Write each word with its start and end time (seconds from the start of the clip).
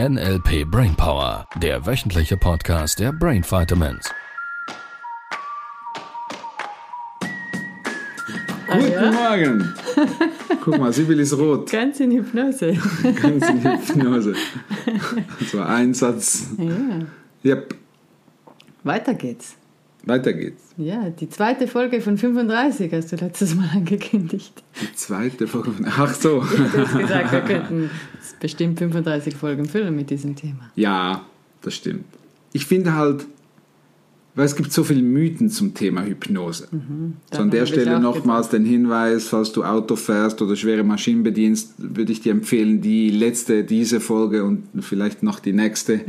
NLP 0.00 0.64
Brainpower, 0.68 1.46
der 1.62 1.86
wöchentliche 1.86 2.36
Podcast 2.36 2.98
der 2.98 3.12
Brain 3.12 3.44
Vitamins. 3.44 4.10
Guten 8.66 8.90
ja? 8.90 9.12
Morgen. 9.12 9.74
Guck 10.64 10.78
mal, 10.78 10.92
Sibyl 10.92 11.20
ist 11.20 11.38
rot. 11.38 11.70
Ganz 11.70 12.00
in 12.00 12.10
Hypnose. 12.10 12.72
Ganz 13.22 13.48
in 13.48 13.62
Hypnose. 13.62 14.34
Das 15.38 15.54
war 15.54 15.68
ein 15.68 15.94
Satz. 15.94 16.48
Ja. 16.58 17.52
Yep, 17.52 17.76
Weiter 18.82 19.14
geht's. 19.14 19.54
Weiter 20.06 20.32
geht's. 20.32 20.62
Ja, 20.76 21.08
die 21.10 21.28
zweite 21.28 21.66
Folge 21.68 22.00
von 22.00 22.18
35 22.18 22.92
hast 22.92 23.12
du 23.12 23.16
letztes 23.16 23.54
Mal 23.54 23.68
angekündigt. 23.74 24.62
Die 24.82 24.94
zweite 24.94 25.46
Folge. 25.46 25.70
von- 25.72 25.86
Ach 25.88 26.12
so. 26.14 26.40
Du 26.56 26.78
hast 26.78 26.98
gesagt, 26.98 27.32
wir 27.32 27.40
könnten 27.42 27.90
bestimmt 28.40 28.78
35 28.78 29.34
Folgen 29.36 29.66
füllen 29.66 29.94
mit 29.96 30.10
diesem 30.10 30.36
Thema. 30.36 30.70
Ja, 30.76 31.24
das 31.62 31.74
stimmt. 31.74 32.04
Ich 32.52 32.66
finde 32.66 32.94
halt, 32.94 33.26
weil 34.34 34.46
es 34.46 34.56
gibt 34.56 34.72
so 34.72 34.82
viele 34.82 35.02
Mythen 35.02 35.48
zum 35.48 35.74
Thema 35.74 36.02
Hypnose. 36.02 36.68
So 37.32 37.38
an 37.38 37.50
der 37.50 37.66
Stelle 37.66 38.00
nochmals 38.00 38.48
den 38.48 38.64
Hinweis, 38.64 39.28
falls 39.28 39.52
du 39.52 39.62
Auto 39.64 39.96
fährst 39.96 40.42
oder 40.42 40.56
schwere 40.56 40.82
Maschinen 40.82 41.22
bedienst, 41.22 41.74
würde 41.78 42.12
ich 42.12 42.20
dir 42.20 42.32
empfehlen, 42.32 42.80
die 42.80 43.10
letzte, 43.10 43.64
diese 43.64 44.00
Folge 44.00 44.44
und 44.44 44.64
vielleicht 44.80 45.22
noch 45.22 45.38
die 45.38 45.52
nächste, 45.52 46.00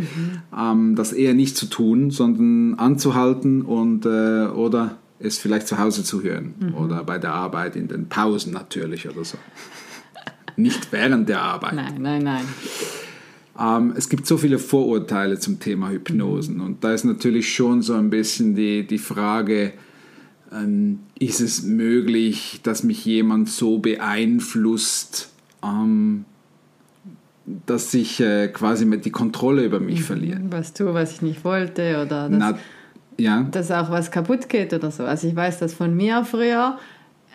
ähm, 0.58 0.96
das 0.96 1.14
eher 1.14 1.34
nicht 1.34 1.56
zu 1.56 1.68
tun, 1.68 2.10
sondern 2.10 2.76
anzuhalten 2.76 3.62
und 3.62 4.06
äh, 4.06 4.48
oder 4.48 4.98
es 5.20 5.38
vielleicht 5.38 5.68
zu 5.68 5.78
Hause 5.78 6.04
zu 6.04 6.24
hören 6.24 6.74
oder 6.78 7.04
bei 7.04 7.18
der 7.18 7.34
Arbeit 7.34 7.76
in 7.76 7.88
den 7.88 8.10
Pausen 8.10 8.54
natürlich 8.54 9.08
oder 9.08 9.24
so. 9.24 9.38
Nicht 10.58 10.92
während 10.92 11.30
der 11.30 11.42
Arbeit. 11.42 11.74
Nein, 11.74 11.96
nein, 12.00 12.24
nein. 12.24 12.46
Ähm, 13.60 13.94
es 13.96 14.10
gibt 14.10 14.28
so 14.28 14.38
viele 14.38 14.60
Vorurteile 14.60 15.40
zum 15.40 15.60
Thema 15.60 15.90
Hypnosen 15.90 16.60
und 16.60 16.84
da 16.84 16.94
ist 16.94 17.06
natürlich 17.06 17.54
schon 17.54 17.82
so 17.82 17.94
ein 17.94 18.10
bisschen 18.10 18.56
die, 18.56 18.86
die 18.86 18.98
Frage, 18.98 19.74
ähm, 20.52 21.00
ist 21.18 21.40
es 21.40 21.64
möglich, 21.64 22.60
dass 22.64 22.84
mich 22.84 23.06
jemand 23.06 23.50
so 23.50 23.80
beeinflusst, 23.80 25.30
ähm, 25.64 26.26
dass 27.66 27.94
ich 27.94 28.20
äh, 28.20 28.48
quasi 28.50 28.86
mit 28.86 29.06
die 29.06 29.12
Kontrolle 29.12 29.64
über 29.64 29.80
mich 29.80 30.04
verliere? 30.04 30.42
Was 30.50 30.74
tue, 30.74 30.94
was 30.94 31.14
ich 31.14 31.22
nicht 31.22 31.44
wollte 31.44 32.02
oder 32.06 32.30
dass, 32.30 32.30
Na, 32.30 32.58
ja, 33.18 33.44
dass 33.52 33.72
auch 33.72 33.90
was 33.90 34.12
kaputt 34.12 34.50
geht 34.50 34.74
oder 34.74 34.92
so. 34.92 35.04
Also 35.04 35.28
ich 35.28 35.36
weiß 35.36 35.60
das 35.60 35.74
von 35.74 35.96
mir 35.96 36.26
früher. 36.26 36.78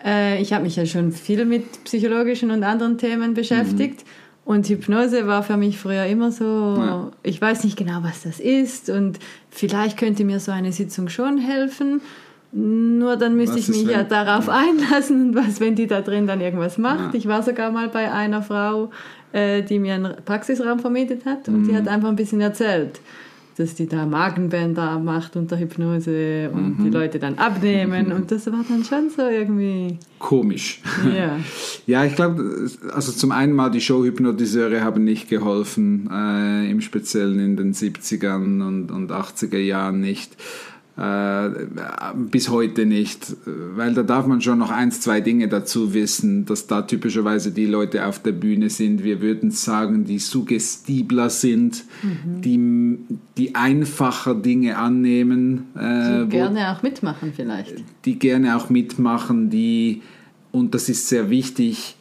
Äh, 0.03 0.41
ich 0.41 0.53
habe 0.53 0.63
mich 0.63 0.75
ja 0.75 0.85
schon 0.85 1.11
viel 1.11 1.45
mit 1.45 1.83
psychologischen 1.85 2.51
und 2.51 2.63
anderen 2.63 2.97
Themen 2.97 3.33
beschäftigt. 3.33 4.03
Und 4.43 4.67
Hypnose 4.67 5.27
war 5.27 5.43
für 5.43 5.55
mich 5.55 5.77
früher 5.77 6.05
immer 6.05 6.31
so, 6.31 6.43
Ja. 6.77 7.11
ich 7.23 7.39
weiß 7.41 7.63
nicht 7.63 7.77
genau, 7.77 7.99
was 8.01 8.23
das 8.23 8.39
ist 8.39 8.89
und 8.89 9.19
vielleicht 9.49 9.97
könnte 9.97 10.23
mir 10.25 10.39
so 10.39 10.51
eine 10.51 10.71
Sitzung 10.71 11.09
schon 11.09 11.37
helfen. 11.37 12.01
Nur 12.53 13.15
dann 13.15 13.35
müsste 13.37 13.55
Was 13.57 13.69
ich 13.69 13.69
mich 13.69 13.83
ja 13.87 13.99
wenn- 13.99 14.09
darauf 14.09 14.49
einlassen 14.49 15.29
und 15.29 15.35
was, 15.47 15.59
wenn 15.61 15.75
die 15.75 15.87
da 15.87 16.01
drin 16.01 16.27
dann 16.27 16.41
irgendwas 16.41 16.77
macht. 16.77 17.13
Ja. 17.13 17.17
Ich 17.19 17.27
war 17.27 17.43
sogar 17.43 17.71
mal 17.71 17.87
bei 17.87 18.11
einer 18.11 18.41
Frau, 18.41 18.89
äh, 19.31 19.61
die 19.61 19.79
mir 19.79 19.93
einen 19.93 20.15
Praxisraum 20.25 20.79
vermietet 20.79 21.25
hat 21.25 21.47
und 21.47 21.61
Mhm. 21.61 21.67
die 21.69 21.75
hat 21.77 21.87
einfach 21.87 22.09
ein 22.09 22.15
bisschen 22.17 22.41
erzählt, 22.41 22.99
dass 23.61 23.75
die 23.75 23.87
da 23.87 24.05
Magenbänder 24.05 24.99
macht 24.99 25.35
unter 25.35 25.57
Hypnose 25.57 26.49
und 26.53 26.79
Mhm. 26.79 26.83
die 26.83 26.89
Leute 26.89 27.19
dann 27.19 27.37
abnehmen 27.37 28.11
und 28.11 28.31
das 28.31 28.45
war 28.47 28.63
dann 28.67 28.83
schon 28.83 29.09
so 29.15 29.21
irgendwie, 29.23 29.97
komisch. 30.19 30.81
ja. 31.15 31.37
Ja, 31.87 32.05
ich 32.05 32.15
glaube, 32.15 32.69
also 32.93 33.11
zum 33.11 33.31
einen 33.31 33.53
mal 33.53 33.69
die 33.71 33.81
Showhypnotiseure 33.81 34.83
haben 34.83 35.03
nicht 35.03 35.29
geholfen, 35.29 36.09
äh, 36.11 36.69
im 36.69 36.81
Speziellen 36.81 37.39
in 37.39 37.55
den 37.57 37.73
70ern 37.73 38.65
und, 38.65 38.91
und 38.91 39.11
80er 39.11 39.57
Jahren 39.57 39.99
nicht. 40.01 40.35
Äh, 40.97 41.49
bis 42.29 42.49
heute 42.49 42.85
nicht, 42.85 43.33
weil 43.45 43.93
da 43.93 44.03
darf 44.03 44.27
man 44.27 44.41
schon 44.41 44.59
noch 44.59 44.71
eins, 44.71 44.99
zwei 44.99 45.21
Dinge 45.21 45.47
dazu 45.47 45.93
wissen, 45.93 46.43
dass 46.45 46.67
da 46.67 46.81
typischerweise 46.81 47.51
die 47.51 47.65
Leute 47.65 48.05
auf 48.05 48.19
der 48.21 48.33
Bühne 48.33 48.69
sind, 48.69 49.01
wir 49.03 49.21
würden 49.21 49.51
sagen, 49.51 50.03
die 50.03 50.19
suggestibler 50.19 51.29
sind, 51.29 51.85
die, 52.43 52.99
die 53.37 53.55
einfacher 53.55 54.35
Dinge 54.35 54.77
annehmen, 54.77 55.67
äh, 55.75 56.23
wo- 56.23 56.27
Gerne 56.27 56.75
auch 56.75 56.83
mitmachen 56.83 57.31
vielleicht. 57.33 57.75
die 58.05 58.19
gerne 58.19 58.57
auch 58.57 58.69
mitmachen, 58.69 59.49
die, 59.49 60.01
und 60.51 60.75
das 60.75 60.89
ist 60.89 61.07
sehr 61.07 61.29
wichtig, 61.29 61.95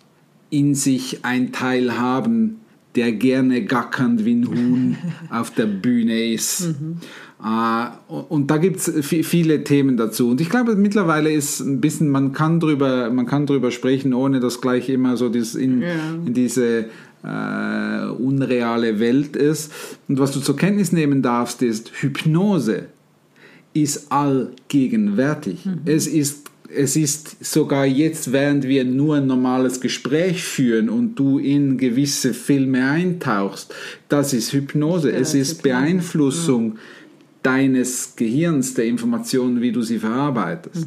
in 0.50 0.74
sich 0.74 1.24
ein 1.24 1.52
Teil 1.52 1.96
haben, 1.96 2.59
der 2.96 3.12
gerne 3.12 3.64
gackernd 3.64 4.24
wie 4.24 4.34
ein 4.34 4.46
Huhn 4.48 4.96
auf 5.30 5.50
der 5.52 5.66
Bühne 5.66 6.32
ist. 6.32 6.74
Äh, 7.42 7.86
und 8.08 8.50
da 8.50 8.56
gibt 8.56 8.76
es 8.78 8.92
viele 9.26 9.62
Themen 9.64 9.96
dazu. 9.96 10.28
Und 10.28 10.40
ich 10.40 10.50
glaube, 10.50 10.74
mittlerweile 10.76 11.32
ist 11.32 11.60
ein 11.60 11.80
bisschen, 11.80 12.08
man 12.10 12.32
kann 12.32 12.58
drüber, 12.60 13.10
man 13.10 13.26
kann 13.26 13.46
drüber 13.46 13.70
sprechen, 13.70 14.12
ohne 14.12 14.40
dass 14.40 14.60
gleich 14.60 14.88
immer 14.88 15.16
so 15.16 15.28
dieses 15.28 15.54
in, 15.54 15.82
Ja. 15.82 15.88
in 16.26 16.34
diese 16.34 16.86
äh, 17.22 18.06
unreale 18.18 18.98
Welt 18.98 19.36
ist. 19.36 19.72
Und 20.08 20.18
was 20.18 20.32
du 20.32 20.40
zur 20.40 20.56
Kenntnis 20.56 20.90
nehmen 20.92 21.22
darfst, 21.22 21.62
ist, 21.62 21.92
Hypnose 22.00 22.86
ist 23.72 24.10
allgegenwärtig. 24.10 25.68
Es 25.84 26.06
ist 26.06 26.49
es 26.74 26.96
ist 26.96 27.44
sogar 27.44 27.86
jetzt, 27.86 28.32
während 28.32 28.64
wir 28.64 28.84
nur 28.84 29.16
ein 29.16 29.26
normales 29.26 29.80
Gespräch 29.80 30.42
führen 30.42 30.88
und 30.88 31.14
du 31.14 31.38
in 31.38 31.78
gewisse 31.78 32.34
Filme 32.34 32.88
eintauchst, 32.88 33.74
das 34.08 34.32
ist 34.32 34.52
Hypnose. 34.52 35.10
Ja, 35.10 35.18
es 35.18 35.34
ist 35.34 35.58
Hypnose. 35.58 35.62
Beeinflussung 35.62 36.78
deines 37.42 38.14
Gehirns, 38.16 38.74
der 38.74 38.84
Informationen, 38.84 39.62
wie 39.62 39.72
du 39.72 39.82
sie 39.82 39.98
verarbeitest. 39.98 40.86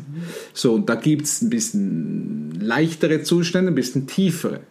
So, 0.54 0.74
und 0.74 0.88
da 0.88 0.96
gibt 0.96 1.26
es 1.26 1.42
ein 1.42 1.50
bisschen 1.50 2.43
leichtere 2.66 3.22
Zustände, 3.24 3.72
ein 3.72 3.76
bisschen 3.76 4.08
tiefere. 4.08 4.62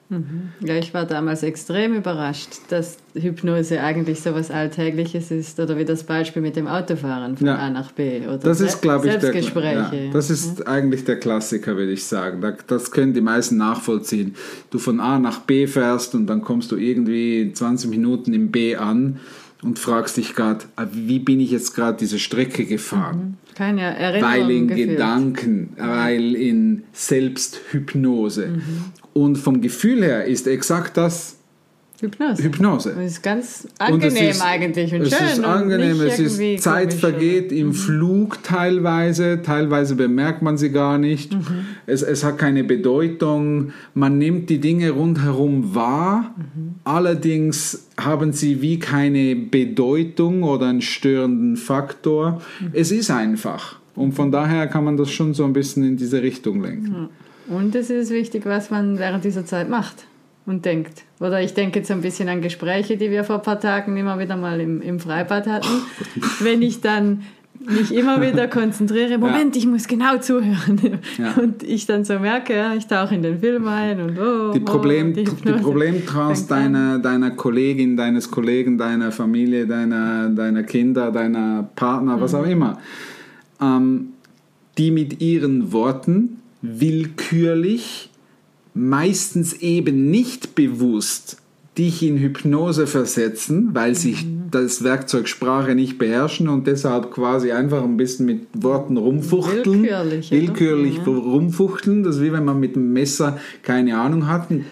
Ja, 0.60 0.74
ich 0.76 0.92
war 0.92 1.06
damals 1.06 1.42
extrem 1.42 1.94
überrascht, 1.94 2.48
dass 2.68 2.98
Hypnose 3.14 3.80
eigentlich 3.80 4.20
so 4.20 4.34
was 4.34 4.50
Alltägliches 4.50 5.30
ist 5.30 5.58
oder 5.58 5.78
wie 5.78 5.84
das 5.86 6.04
Beispiel 6.04 6.42
mit 6.42 6.56
dem 6.56 6.66
Autofahren 6.66 7.36
von 7.36 7.46
Ja. 7.46 7.56
A 7.56 7.70
nach 7.70 7.92
B 7.92 8.20
oder 8.26 8.38
Das 8.38 8.60
ist, 8.60 8.82
glaube 8.82 9.06
ich, 9.06 9.12
der, 9.12 9.20
Selbstgespräche. 9.22 9.96
ja, 10.06 10.12
das 10.12 10.28
ist 10.30 10.66
eigentlich 10.66 11.04
der 11.04 11.18
Klassiker, 11.18 11.76
würde 11.76 11.92
ich 11.92 12.04
sagen. 12.04 12.40
Da- 12.42 12.56
Das 12.66 12.90
können 12.90 13.14
die 13.14 13.20
meisten 13.22 13.56
nachvollziehen. 13.56 14.34
Du 14.70 14.78
von 14.78 15.00
A 15.00 15.18
nach 15.18 15.40
B 15.40 15.66
fährst 15.66 16.14
und 16.14 16.26
dann 16.26 16.42
kommst 16.42 16.72
du 16.72 16.76
irgendwie 16.76 17.50
20 17.54 17.88
Minuten 17.88 18.34
im 18.34 18.50
B 18.50 18.76
an 18.76 19.18
und 19.62 19.78
fragst 19.78 20.16
dich 20.16 20.34
gerade, 20.34 20.64
wie 20.92 21.18
bin 21.18 21.40
ich 21.40 21.50
jetzt 21.50 21.74
gerade 21.74 21.96
diese 21.96 22.18
Strecke 22.18 22.64
gefahren? 22.66 23.38
Keine 23.54 23.82
Erinnerung 23.82 24.32
Weil 24.32 24.50
in 24.50 24.68
gefühlt. 24.68 24.90
Gedanken, 24.90 25.72
weil 25.76 26.34
in 26.34 26.84
Selbsthypnose. 26.92 28.60
Und 29.12 29.36
vom 29.36 29.60
Gefühl 29.60 30.02
her 30.02 30.24
ist 30.24 30.46
exakt 30.46 30.96
das 30.96 31.36
Hypnose. 32.02 32.42
Hypnose. 32.42 32.92
Das 32.96 33.04
ist 33.12 33.22
ganz 33.22 33.64
es 33.64 33.80
angenehm 33.80 34.30
ist- 34.30 34.42
eigentlich 34.44 34.92
und 34.92 35.02
es 35.02 35.16
schön. 35.16 35.26
ist 35.26 35.38
und 35.38 35.44
angenehm, 35.44 36.00
es 36.02 36.18
ist 36.18 36.62
Zeit 36.62 36.92
vergeht 36.92 37.52
im 37.52 37.72
Flug 37.72 38.42
teilweise, 38.42 39.40
teilweise 39.42 39.94
bemerkt 39.94 40.42
man 40.42 40.58
sie 40.58 40.70
gar 40.70 40.98
nicht. 40.98 41.32
Mhm. 41.32 41.40
Es, 41.86 42.02
es 42.02 42.24
hat 42.24 42.36
keine 42.38 42.64
Bedeutung, 42.64 43.72
man 43.94 44.18
nimmt 44.18 44.50
die 44.50 44.58
Dinge 44.58 44.90
rundherum 44.90 45.74
wahr, 45.74 46.34
Mhm. 46.36 46.74
allerdings 46.84 47.86
haben 47.98 48.32
sie 48.32 48.60
wie 48.62 48.78
keine 48.78 49.36
Bedeutung 49.36 50.42
oder 50.42 50.66
einen 50.66 50.82
störenden 50.82 51.56
Faktor. 51.56 52.42
Mhm. 52.60 52.66
Es 52.72 52.90
ist 52.92 53.10
einfach. 53.10 53.76
Und 53.94 54.12
von 54.12 54.32
daher 54.32 54.66
kann 54.66 54.84
man 54.84 54.96
das 54.96 55.10
schon 55.10 55.34
so 55.34 55.44
ein 55.44 55.52
bisschen 55.52 55.84
in 55.84 55.96
diese 55.96 56.22
Richtung 56.22 56.62
lenken. 56.62 57.10
Und 57.48 57.74
es 57.74 57.90
ist 57.90 58.10
wichtig, 58.10 58.46
was 58.46 58.70
man 58.70 58.98
während 58.98 59.24
dieser 59.24 59.44
Zeit 59.44 59.68
macht 59.68 60.06
und 60.46 60.64
denkt. 60.64 61.04
Oder 61.20 61.40
ich 61.42 61.54
denke 61.54 61.80
jetzt 61.80 61.90
ein 61.90 62.00
bisschen 62.00 62.28
an 62.28 62.40
Gespräche, 62.40 62.96
die 62.96 63.10
wir 63.10 63.24
vor 63.24 63.36
ein 63.36 63.42
paar 63.42 63.60
Tagen 63.60 63.96
immer 63.96 64.18
wieder 64.18 64.36
mal 64.36 64.60
im, 64.60 64.82
im 64.82 64.98
Freibad 64.98 65.46
hatten. 65.46 65.82
Wenn 66.40 66.62
ich 66.62 66.80
dann 66.80 67.22
mich 67.66 67.94
immer 67.94 68.20
wieder 68.20 68.48
konzentriere, 68.48 69.18
Moment, 69.18 69.56
ich 69.56 69.66
muss 69.66 69.86
genau 69.86 70.18
zuhören. 70.18 70.98
Ja. 71.18 71.34
Und 71.40 71.62
ich 71.62 71.86
dann 71.86 72.04
so 72.04 72.18
merke, 72.18 72.56
ja, 72.56 72.74
ich 72.74 72.86
tauche 72.86 73.14
in 73.14 73.22
den 73.22 73.38
Film 73.38 73.66
ein 73.68 74.00
und 74.00 74.18
oh, 74.18 74.52
Die, 74.52 74.60
Problem, 74.60 75.10
oh, 75.10 75.14
die, 75.14 75.26
Hypnose 75.26 75.58
Problemtrance 75.62 76.48
deiner, 76.48 76.98
deiner 76.98 77.30
Kollegin, 77.30 77.96
deines 77.96 78.30
Kollegen, 78.30 78.78
deiner 78.78 79.12
Familie, 79.12 79.66
deiner, 79.66 80.28
deiner 80.30 80.64
Kinder, 80.64 81.12
deiner 81.12 81.68
Partner, 81.76 82.20
was 82.20 82.32
Mhm. 82.32 82.38
auch 82.38 82.46
immer, 82.46 82.78
ähm, 83.60 84.08
die 84.78 84.90
mit 84.90 85.20
ihren 85.20 85.72
Worten 85.72 86.40
willkürlich, 86.62 88.10
meistens 88.74 89.54
eben 89.54 90.10
nicht 90.10 90.54
bewusst, 90.54 91.38
dich 91.78 92.02
in 92.02 92.18
Hypnose 92.18 92.86
versetzen, 92.86 93.70
weil 93.72 93.94
sie 93.94 94.12
Mhm. 94.12 94.42
das 94.50 94.84
Werkzeug 94.84 95.26
Sprache 95.26 95.74
nicht 95.74 95.96
beherrschen 95.96 96.48
und 96.48 96.66
deshalb 96.66 97.10
quasi 97.10 97.50
einfach 97.52 97.82
ein 97.82 97.96
bisschen 97.96 98.26
mit 98.26 98.40
Worten 98.54 98.98
rumfuchteln. 98.98 99.82
Willkürlich? 99.82 100.30
Willkürlich 100.30 100.96
Ja. 100.98 101.04
rumfuchteln. 101.04 102.02
Das 102.02 102.16
ist 102.16 102.22
wie 102.22 102.32
wenn 102.32 102.44
man 102.44 102.60
mit 102.60 102.76
dem 102.76 102.92
Messer 102.92 103.38
keine 103.62 103.98
Ahnung 103.98 104.26
hat. 104.28 104.50
Ein 104.50 104.66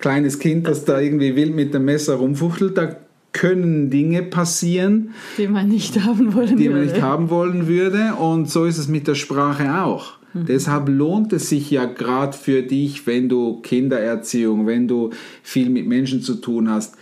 kleines 0.00 0.40
Kind, 0.40 0.66
das 0.66 0.84
da 0.84 0.98
irgendwie 1.00 1.36
wild 1.36 1.54
mit 1.54 1.72
dem 1.72 1.84
Messer 1.84 2.14
rumfuchtelt, 2.16 2.76
da 2.76 2.96
können 3.32 3.88
Dinge 3.90 4.24
passieren, 4.24 5.10
Die 5.38 5.46
man 5.46 5.68
nicht 5.68 6.02
haben 6.04 6.34
wollen 6.34 6.56
die 6.56 6.68
man 6.68 6.78
würde. 6.80 6.90
nicht 6.92 7.00
haben 7.02 7.30
wollen 7.30 7.68
würde. 7.68 8.14
Und 8.18 8.50
so 8.50 8.64
ist 8.64 8.78
es 8.78 8.88
mit 8.88 9.06
der 9.06 9.14
Sprache 9.14 9.82
auch. 9.84 10.14
Deshalb 10.32 10.88
lohnt 10.88 11.32
es 11.32 11.48
sich 11.48 11.70
ja 11.70 11.86
gerade 11.86 12.36
für 12.36 12.62
dich, 12.62 13.06
wenn 13.06 13.28
du 13.28 13.60
Kindererziehung, 13.62 14.66
wenn 14.66 14.86
du 14.86 15.10
viel 15.42 15.70
mit 15.70 15.86
Menschen 15.86 16.22
zu 16.22 16.36
tun 16.36 16.70
hast, 16.70 16.94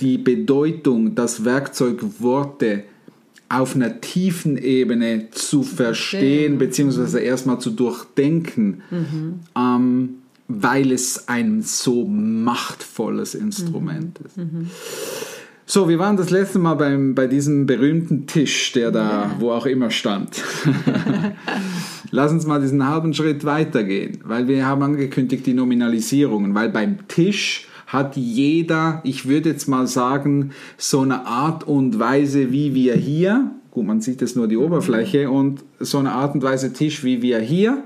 die 0.00 0.18
Bedeutung, 0.18 1.14
das 1.14 1.44
Werkzeug 1.44 2.04
Worte 2.18 2.84
auf 3.48 3.74
einer 3.74 4.00
tiefen 4.00 4.56
Ebene 4.56 5.30
zu 5.30 5.62
verstehen, 5.62 5.94
Verstehen. 5.94 6.58
beziehungsweise 6.58 7.20
erstmal 7.20 7.60
zu 7.60 7.70
durchdenken, 7.70 8.82
ähm, 9.56 10.16
weil 10.48 10.92
es 10.92 11.28
ein 11.28 11.62
so 11.62 12.04
machtvolles 12.06 13.34
Instrument 13.34 14.18
ist. 14.20 14.38
So, 15.66 15.88
wir 15.88 15.98
waren 15.98 16.18
das 16.18 16.28
letzte 16.28 16.58
Mal 16.58 16.74
beim, 16.74 17.14
bei 17.14 17.26
diesem 17.26 17.64
berühmten 17.64 18.26
Tisch, 18.26 18.72
der 18.72 18.90
da, 18.90 19.30
wo 19.38 19.50
auch 19.50 19.64
immer 19.64 19.90
stand. 19.90 20.42
Lass 22.10 22.32
uns 22.32 22.44
mal 22.44 22.60
diesen 22.60 22.86
halben 22.86 23.14
Schritt 23.14 23.44
weitergehen, 23.44 24.18
weil 24.24 24.46
wir 24.46 24.66
haben 24.66 24.82
angekündigt 24.82 25.46
die 25.46 25.54
Nominalisierungen, 25.54 26.54
weil 26.54 26.68
beim 26.68 27.08
Tisch 27.08 27.66
hat 27.86 28.14
jeder, 28.16 29.00
ich 29.04 29.26
würde 29.26 29.48
jetzt 29.48 29.66
mal 29.66 29.86
sagen, 29.86 30.50
so 30.76 31.00
eine 31.00 31.26
Art 31.26 31.64
und 31.66 31.98
Weise, 31.98 32.52
wie 32.52 32.74
wir 32.74 32.94
hier, 32.94 33.50
gut, 33.70 33.86
man 33.86 34.02
sieht 34.02 34.20
jetzt 34.20 34.36
nur 34.36 34.48
die 34.48 34.58
Oberfläche, 34.58 35.30
und 35.30 35.64
so 35.80 35.98
eine 35.98 36.12
Art 36.12 36.34
und 36.34 36.42
Weise 36.42 36.74
Tisch, 36.74 37.04
wie 37.04 37.22
wir 37.22 37.38
hier, 37.38 37.82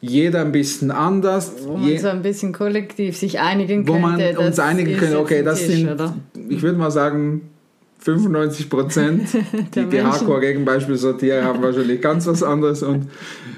jeder 0.00 0.40
ein 0.40 0.52
bisschen 0.52 0.90
anders. 0.90 1.52
Wo 1.62 1.76
man 1.76 1.98
so 1.98 2.08
ein 2.08 2.22
bisschen 2.22 2.52
kollektiv 2.52 3.16
sich 3.16 3.40
einigen 3.40 3.86
wo 3.86 3.92
könnte. 3.92 4.08
man 4.08 4.18
das 4.18 4.36
uns 4.36 4.58
einigen 4.58 4.96
könnte, 4.96 5.18
okay, 5.18 5.42
das 5.42 5.60
Tisch, 5.60 5.76
sind, 5.76 5.90
Oder? 5.90 6.16
ich 6.48 6.62
würde 6.62 6.78
mal 6.78 6.90
sagen, 6.90 7.50
95 7.98 8.70
Prozent. 8.70 9.28
Die, 9.32 9.40
die 9.74 9.80
Menschen. 9.80 10.06
Hardcore-Gegenbeispielsortiere 10.06 11.44
haben 11.44 11.62
wahrscheinlich 11.62 12.00
ganz 12.00 12.26
was 12.26 12.42
anderes 12.42 12.82
und 12.82 13.08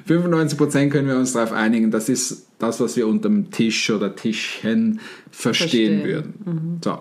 95 0.07 0.59
Prozent 0.59 0.93
können 0.93 1.07
wir 1.07 1.17
uns 1.17 1.33
darauf 1.33 1.53
einigen, 1.53 1.93
das 1.93 2.09
ist 2.09 2.49
das, 2.59 2.81
was 2.81 2.97
wir 2.97 3.07
unter 3.07 3.29
dem 3.29 3.51
Tisch 3.53 3.89
oder 3.91 4.17
Tischchen 4.17 5.01
verstehen, 5.31 6.01
Verstehen. 6.01 6.05
würden. 6.05 6.81
So, 6.85 6.99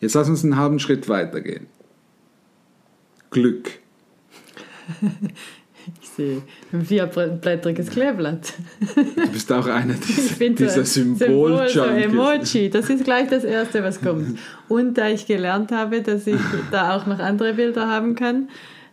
jetzt 0.00 0.14
lass 0.14 0.28
uns 0.28 0.44
einen 0.44 0.56
halben 0.56 0.78
Schritt 0.78 1.08
weitergehen. 1.08 1.66
Glück. 3.30 3.70
Ich 6.02 6.08
sehe 6.10 6.42
ein 6.72 6.84
vierblättriges 6.84 7.90
Kleeblatt. 7.90 8.52
Du 8.94 9.28
bist 9.32 9.52
auch 9.52 9.66
einer 9.66 9.94
dieser, 10.08 10.48
dieser 10.50 10.84
so, 10.84 11.02
Symbol, 11.02 11.68
so. 11.68 11.84
Emoji, 11.84 12.70
das 12.70 12.90
ist 12.90 13.04
gleich 13.04 13.28
das 13.28 13.44
Erste, 13.44 13.82
was 13.82 14.00
kommt. 14.00 14.38
Und 14.68 14.98
da 14.98 15.08
ich 15.08 15.26
gelernt 15.26 15.70
habe, 15.72 16.02
dass 16.02 16.26
ich 16.26 16.40
da 16.70 16.96
auch 16.96 17.06
noch 17.06 17.18
andere 17.18 17.54
Bilder 17.54 17.88
haben 17.88 18.14
kann, 18.14 18.48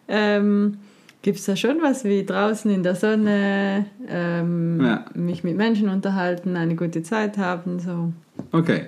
ähm, 0.07 0.77
gibt 1.21 1.39
es 1.39 1.45
da 1.45 1.55
schon 1.55 1.81
was 1.81 2.03
wie 2.03 2.23
draußen 2.23 2.69
in 2.69 2.83
der 2.83 2.95
Sonne, 2.95 3.87
ähm, 4.07 4.79
Ja. 4.83 5.05
mich 5.15 5.43
mit 5.43 5.57
Menschen 5.57 5.89
unterhalten, 5.89 6.55
eine 6.55 6.75
gute 6.75 7.01
Zeit 7.01 7.37
haben. 7.39 7.79
So. 7.79 8.13
Okay. 8.51 8.85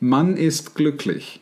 Mann 0.00 0.36
ist 0.36 0.74
glücklich. 0.74 1.40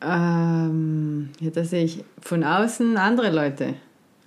Ähm, 0.00 1.30
ja, 1.40 1.50
da 1.50 1.64
sehe 1.64 1.84
ich 1.84 2.04
von 2.20 2.44
außen 2.44 2.96
andere 2.96 3.30
Leute. 3.30 3.74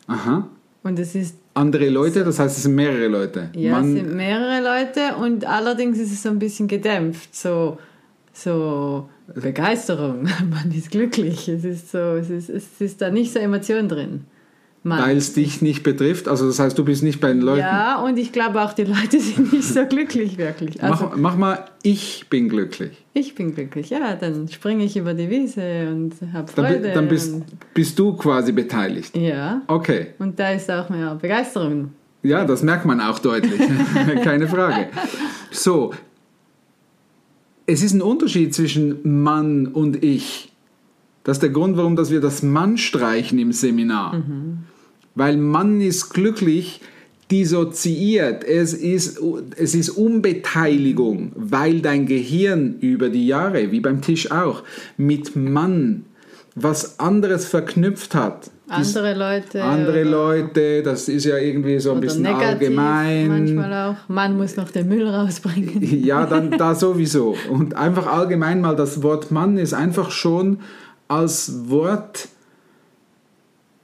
Aha. 0.07 0.47
Und 0.83 0.97
es 0.97 1.15
ist 1.15 1.35
Andere 1.59 1.89
Leute, 1.89 2.23
das 2.23 2.39
heißt, 2.39 2.55
es 2.55 2.63
sind 2.63 2.75
mehrere 2.75 3.07
Leute. 3.07 3.49
Ja, 3.53 3.73
Mann, 3.73 3.89
es 3.89 4.01
sind 4.01 4.15
mehrere 4.15 4.63
Leute 4.63 5.17
und 5.17 5.45
allerdings 5.45 5.97
ist 5.97 6.13
es 6.13 6.23
so 6.23 6.29
ein 6.29 6.39
bisschen 6.39 6.69
gedämpft, 6.69 7.35
so, 7.35 7.77
so 8.31 9.09
Begeisterung. 9.35 10.23
Man 10.49 10.71
ist 10.71 10.89
glücklich. 10.89 11.49
Es 11.49 11.65
ist 11.65 11.91
so, 11.91 11.97
es 11.97 12.29
ist, 12.29 12.49
es 12.49 12.79
ist 12.79 13.01
da 13.01 13.09
nicht 13.09 13.33
so 13.33 13.39
Emotion 13.39 13.89
drin. 13.89 14.25
Weil 14.81 15.17
es 15.17 15.33
dich 15.33 15.61
nicht 15.61 15.83
betrifft. 15.83 16.27
Also 16.29 16.47
das 16.47 16.57
heißt, 16.59 16.77
du 16.77 16.85
bist 16.85 17.03
nicht 17.03 17.19
bei 17.19 17.27
den 17.33 17.41
Leuten. 17.41 17.59
ja, 17.59 18.01
und 18.01 18.17
ich 18.17 18.31
glaube 18.31 18.61
auch 18.61 18.71
die 18.73 18.85
Leute 18.85 19.19
sind 19.19 19.51
nicht 19.51 19.65
so 19.67 19.85
glücklich 19.85 20.37
wirklich. 20.37 20.81
Also 20.81 21.05
mach, 21.05 21.17
mach 21.17 21.37
mal, 21.37 21.65
ich 21.83 22.25
bin 22.29 22.47
glücklich. 22.47 22.91
ich 23.13 23.35
bin 23.35 23.53
glücklich. 23.53 23.89
Ja, 23.89 24.15
dann 24.15 24.47
springe 24.47 24.85
ich 24.85 24.95
über 24.95 25.13
die 25.13 25.29
Wiese 25.29 25.89
und 25.91 26.13
habe 26.33 26.49
Dann, 26.55 26.65
Freude. 26.65 26.79
bi- 26.87 26.93
dann 26.93 27.07
bist, 27.09 27.35
bist 27.73 27.99
du 27.99 28.13
quasi 28.13 28.51
beteiligt. 28.53 29.15
ja, 29.17 29.61
Okay. 29.67 30.07
und 30.17 30.39
da 30.39 30.51
ist 30.51 30.71
auch 30.71 30.89
mehr 30.89 31.13
Begeisterung. 31.15 31.91
Ja, 32.23 32.45
das 32.45 32.63
merkt 32.63 32.85
man 32.85 32.99
auch 33.01 33.19
deutlich. 33.19 33.59
Keine 34.23 34.47
Frage. 34.47 34.87
So. 35.51 35.93
Es 37.65 37.83
ist 37.83 37.93
ein 37.93 38.01
Unterschied 38.01 38.53
zwischen 38.55 39.23
Mann 39.23 39.67
und 39.67 40.03
ich. 40.03 40.48
Das 41.23 41.37
ist 41.37 41.41
der 41.43 41.49
Grund, 41.49 41.77
warum 41.77 41.95
dass 41.95 42.11
wir 42.11 42.21
das 42.21 42.43
Mann 42.43 42.77
streichen 42.77 43.39
im 43.39 43.51
Seminar. 43.51 44.23
Weil 45.15 45.37
Mann 45.37 45.81
ist 45.81 46.09
glücklich 46.11 46.81
dissoziiert. 47.31 48.43
Es 48.43 48.73
ist, 48.73 49.19
es 49.55 49.75
ist 49.75 49.89
Unbeteiligung, 49.89 51.31
weil 51.35 51.81
dein 51.81 52.05
Gehirn 52.05 52.75
über 52.79 53.09
die 53.09 53.27
Jahre, 53.27 53.71
wie 53.71 53.79
beim 53.79 54.01
Tisch 54.01 54.31
auch, 54.31 54.63
mit 54.97 55.35
Mann 55.35 56.05
was 56.55 56.99
anderes 56.99 57.45
verknüpft 57.45 58.15
hat. 58.15 58.49
Andere 58.67 59.15
Leute. 59.15 59.63
andere 59.63 60.03
Leute, 60.03 60.83
das 60.83 61.09
ist 61.09 61.25
ja 61.25 61.37
irgendwie 61.37 61.79
so 61.79 61.91
ein 61.93 62.01
bisschen 62.01 62.25
allgemein. 62.27 63.27
manchmal 63.27 63.73
auch. 63.73 63.95
Man 64.07 64.37
muss 64.37 64.57
noch 64.57 64.69
den 64.69 64.87
Müll 64.87 65.07
rausbringen. 65.07 66.03
Ja, 66.03 66.27
dann 66.27 66.51
da 66.51 66.75
sowieso. 66.75 67.35
Und 67.49 67.75
einfach 67.75 68.05
allgemein 68.05 68.61
mal 68.61 68.75
das 68.75 69.01
Wort 69.01 69.31
Mann 69.31 69.57
ist 69.57 69.73
einfach 69.73 70.11
schon 70.11 70.59
als 71.09 71.69
Wort, 71.69 72.29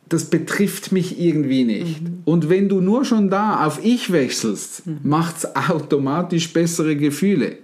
das 0.07 0.25
betrifft 0.25 0.91
mich 0.93 1.19
irgendwie 1.19 1.65
nicht. 1.65 2.01
Und 2.23 2.47
wenn 2.49 2.69
du 2.69 2.79
nur 2.79 3.03
schon 3.03 3.29
da 3.29 3.65
auf 3.65 3.83
ich 3.83 4.11
wechselst, 4.11 4.83
macht 5.03 5.37
es 5.37 5.55
automatisch 5.55 6.53
bessere 6.53 6.95
Gefühle. 6.95 7.57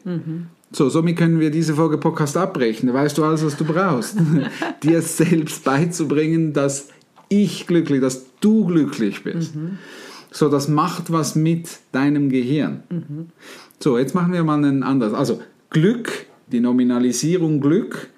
So, 0.71 0.89
somit 0.89 1.17
können 1.17 1.39
wir 1.39 1.51
diese 1.51 1.75
Folge 1.75 1.97
Podcast 1.97 2.35
abbrechen. 2.35 2.87
Da 2.87 2.93
weißt 2.93 3.17
du 3.17 3.23
alles, 3.23 3.45
was 3.45 3.55
du 3.57 3.65
brauchst. 3.65 4.17
Dir 4.83 5.01
selbst 5.01 5.63
beizubringen, 5.63 6.53
dass 6.53 6.87
ich 7.29 7.67
glücklich, 7.67 8.01
dass 8.01 8.25
du 8.39 8.65
glücklich 8.65 9.23
bist. 9.23 9.53
So, 10.31 10.49
das 10.49 10.67
macht 10.67 11.11
was 11.11 11.35
mit 11.35 11.79
deinem 11.91 12.29
Gehirn. 12.29 12.83
So, 13.79 13.97
jetzt 13.97 14.15
machen 14.15 14.33
wir 14.33 14.43
mal 14.43 14.63
ein 14.63 14.81
anderes. 14.81 15.13
Also, 15.13 15.41
Glück, 15.69 16.25
die 16.51 16.59
Nominalisierung 16.59 17.61
Glück, 17.61 18.09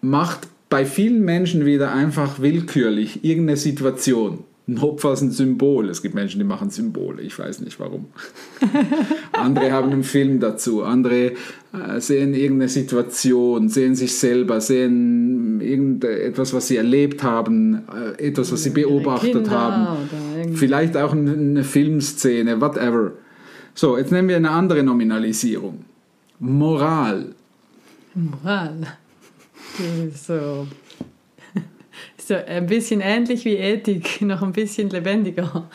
macht 0.00 0.48
bei 0.72 0.86
vielen 0.86 1.22
Menschen 1.22 1.66
wieder 1.66 1.92
einfach 1.92 2.40
willkürlich 2.40 3.22
irgendeine 3.24 3.58
Situation. 3.58 4.44
Notfalls 4.66 5.20
ein 5.20 5.30
Symbol. 5.30 5.90
Es 5.90 6.00
gibt 6.00 6.14
Menschen, 6.14 6.38
die 6.38 6.46
machen 6.46 6.70
Symbole. 6.70 7.20
Ich 7.20 7.38
weiß 7.38 7.60
nicht 7.60 7.78
warum. 7.78 8.06
andere 9.32 9.70
haben 9.70 9.92
einen 9.92 10.02
Film 10.02 10.40
dazu. 10.40 10.82
Andere 10.82 11.32
äh, 11.74 11.98
sehen 11.98 12.32
irgendeine 12.32 12.70
Situation, 12.70 13.68
sehen 13.68 13.94
sich 13.94 14.16
selber, 14.16 14.62
sehen 14.62 15.60
irgendetwas, 15.60 16.54
was 16.54 16.68
sie 16.68 16.78
erlebt 16.78 17.22
haben, 17.22 17.82
äh, 17.94 18.28
etwas, 18.28 18.50
was 18.50 18.62
sie 18.62 18.70
beobachtet 18.70 19.32
Kinder 19.32 19.50
haben. 19.50 20.08
Vielleicht 20.54 20.96
auch 20.96 21.12
eine 21.12 21.64
Filmszene, 21.64 22.62
whatever. 22.62 23.12
So, 23.74 23.98
jetzt 23.98 24.10
nehmen 24.10 24.28
wir 24.28 24.36
eine 24.36 24.52
andere 24.52 24.82
Nominalisierung. 24.82 25.84
Moral. 26.38 27.34
Moral. 28.14 28.86
So, 30.14 30.66
so 32.18 32.34
ein 32.34 32.66
bisschen 32.66 33.00
ähnlich 33.00 33.44
wie 33.44 33.56
Ethik, 33.56 34.20
noch 34.22 34.42
ein 34.42 34.52
bisschen 34.52 34.90
lebendiger. 34.90 35.68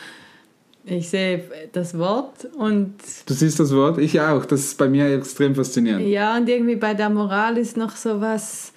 Ich 0.84 1.10
sehe 1.10 1.42
das 1.72 1.98
Wort 1.98 2.46
und 2.56 2.94
Du 3.26 3.34
siehst 3.34 3.60
das 3.60 3.74
Wort? 3.74 3.98
Ich 3.98 4.18
auch. 4.20 4.44
Das 4.46 4.60
ist 4.60 4.78
bei 4.78 4.88
mir 4.88 5.12
extrem 5.14 5.54
faszinierend. 5.54 6.06
ja, 6.06 6.36
und 6.36 6.48
irgendwie 6.48 6.76
bei 6.76 6.94
der 6.94 7.10
Moral 7.10 7.58
ist 7.58 7.76
noch 7.76 7.94
so 7.94 8.20
was 8.20 8.72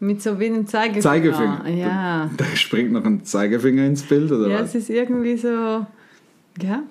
mit 0.00 0.20
so 0.20 0.40
wie 0.40 0.46
einem 0.46 0.66
Zeigefinger. 0.66 1.02
Zeigefinger. 1.02 1.68
Ja. 1.68 2.30
Da 2.36 2.44
springt 2.56 2.90
noch 2.92 3.04
ein 3.04 3.24
Zeigefinger 3.24 3.84
ins 3.86 4.02
Bild, 4.02 4.32
oder 4.32 4.48
Ja, 4.48 4.60
was? 4.60 4.70
es 4.70 4.74
ist 4.74 4.90
irgendwie 4.90 5.36
so, 5.36 5.86
ja, 6.60 6.82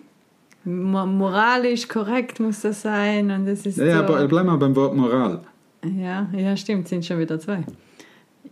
mo- 0.63 1.05
moralisch 1.05 1.89
korrekt 1.89 2.39
muss 2.39 2.61
das 2.61 2.83
sein 2.83 3.29
und 3.31 3.47
es 3.47 3.65
ist 3.65 3.77
Ja, 3.77 3.85
ja, 3.85 3.97
so, 3.97 4.03
aber 4.13 4.25
bleib 4.29 4.45
mal 4.45 4.55
beim 4.55 4.73
Wort 4.77 4.95
Moral. 4.95 5.41
Ja, 5.83 6.29
ja, 6.35 6.55
stimmt, 6.57 6.87
sind 6.87 7.05
schon 7.05 7.19
wieder 7.19 7.39
zwei. 7.39 7.63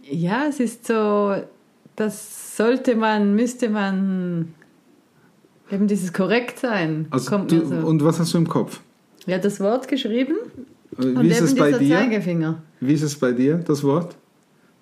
Ja, 0.03 0.45
es 0.49 0.59
ist 0.59 0.87
so, 0.87 1.35
das 1.95 2.57
sollte 2.57 2.95
man, 2.95 3.35
müsste 3.35 3.69
man, 3.69 4.53
eben 5.71 5.87
dieses 5.87 6.11
korrekt 6.13 6.59
sein, 6.59 7.07
Also 7.11 7.29
kommt 7.29 7.51
du, 7.51 7.65
so. 7.65 7.75
Und 7.75 8.03
was 8.03 8.19
hast 8.19 8.33
du 8.33 8.37
im 8.39 8.47
Kopf? 8.47 8.81
ja, 9.25 9.37
das 9.37 9.59
Wort 9.59 9.87
geschrieben 9.87 10.35
und 10.97 11.21
Wie 11.21 11.27
ist 11.27 11.37
eben 11.37 11.45
es 11.45 11.55
bei 11.55 11.71
dir? 11.73 11.97
Zeigefinger. 11.97 12.63
Wie 12.79 12.93
ist 12.93 13.03
es 13.03 13.15
bei 13.19 13.31
dir, 13.31 13.57
das 13.57 13.83
Wort? 13.83 14.15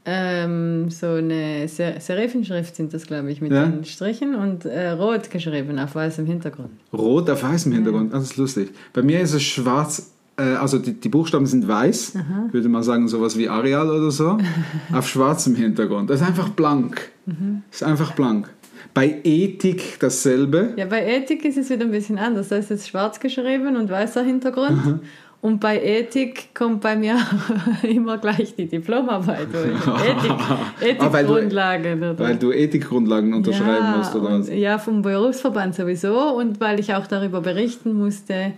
Ähm, 0.09 0.89
so 0.89 1.07
eine 1.07 1.67
Ser 1.67 1.99
Serifenschrift 1.99 2.77
sind 2.77 2.93
das, 2.93 3.07
glaube 3.07 3.29
ich, 3.29 3.41
mit 3.41 3.51
Ja. 3.51 3.65
den 3.65 3.83
Strichen 3.83 4.35
und 4.35 4.63
äh, 4.63 4.91
rot 4.91 5.29
geschrieben 5.29 5.77
auf 5.79 5.95
weißem 5.95 6.25
Hintergrund. 6.25 6.69
Rot 6.93 7.29
auf 7.29 7.43
weißem 7.43 7.73
Hintergrund. 7.73 8.13
Das 8.13 8.23
ist 8.23 8.37
lustig. 8.37 8.69
Bei 8.93 9.01
mir 9.03 9.19
ist 9.19 9.33
es 9.33 9.43
schwarz 9.43 9.99
äh, 9.99 10.03
also 10.43 10.77
die, 10.77 10.93
die 10.93 11.09
Buchstaben 11.09 11.45
sind 11.45 11.67
weiß, 11.67 12.13
würde 12.51 12.69
man 12.69 12.83
sagen 12.83 13.07
sowas 13.07 13.37
wie 13.37 13.49
Areal 13.49 13.89
oder 13.89 14.11
so, 14.11 14.37
auf 14.93 15.07
schwarzem 15.07 15.55
Hintergrund. 15.55 16.09
Das 16.09 16.21
ist 16.21 16.27
einfach 16.27 16.49
blank. 16.49 17.09
Das 17.25 17.81
ist 17.81 17.83
einfach 17.83 18.11
blank. 18.13 18.49
Bei 18.93 19.19
Ethik 19.23 19.99
dasselbe. 19.99 20.73
Ja, 20.75 20.85
bei 20.85 21.05
Ethik 21.05 21.43
ist 21.45 21.57
es 21.57 21.69
wieder 21.69 21.85
ein 21.85 21.91
bisschen 21.91 22.17
anders. 22.17 22.49
Da 22.49 22.55
ist 22.55 22.69
jetzt 22.69 22.87
schwarz 22.87 23.19
geschrieben 23.19 23.75
und 23.75 23.89
weißer 23.89 24.23
Hintergrund. 24.23 25.01
Und 25.39 25.59
bei 25.59 25.79
Ethik 25.81 26.55
kommt 26.55 26.81
bei 26.81 26.95
mir 26.95 27.15
immer 27.83 28.17
gleich 28.17 28.55
die 28.55 28.65
Diplomarbeit 28.67 29.47
durch. 29.53 29.65
Ethik, 30.81 31.01
Ah, 31.01 31.13
weil 31.13 31.25
Ethikgrundlagen. 31.25 32.17
Weil 32.17 32.37
du 32.37 32.51
Ethikgrundlagen 32.51 33.33
unterschreiben 33.33 33.85
ja, 33.85 33.97
musst 33.97 34.15
oder 34.15 34.39
was? 34.39 34.49
ja, 34.49 34.79
vom 34.79 35.01
Berufsverband 35.03 35.75
sowieso 35.75 36.35
und 36.35 36.59
weil 36.59 36.79
ich 36.79 36.93
auch 36.95 37.05
darüber 37.05 37.41
berichten 37.41 37.93
musste, 37.93 38.53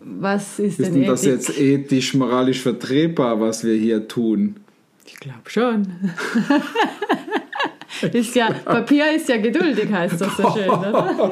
was 0.00 0.58
ist, 0.58 0.78
Ist 0.78 0.86
denn 0.88 0.94
denn 0.94 1.06
das 1.06 1.24
jetzt 1.24 1.58
ethisch, 1.58 2.14
moralisch 2.14 2.60
vertretbar, 2.62 3.40
was 3.40 3.64
wir 3.64 3.74
hier 3.74 4.06
tun? 4.06 4.56
Ich 5.06 5.16
glaube 5.16 5.48
schon. 5.48 5.86
ist 8.12 8.34
ja, 8.34 8.50
Papier 8.64 9.14
ist 9.14 9.28
ja 9.28 9.38
geduldig, 9.38 9.90
heißt 9.90 10.20
das 10.20 10.36
so 10.36 10.50
schön, 10.54 10.68
oder? 10.68 11.30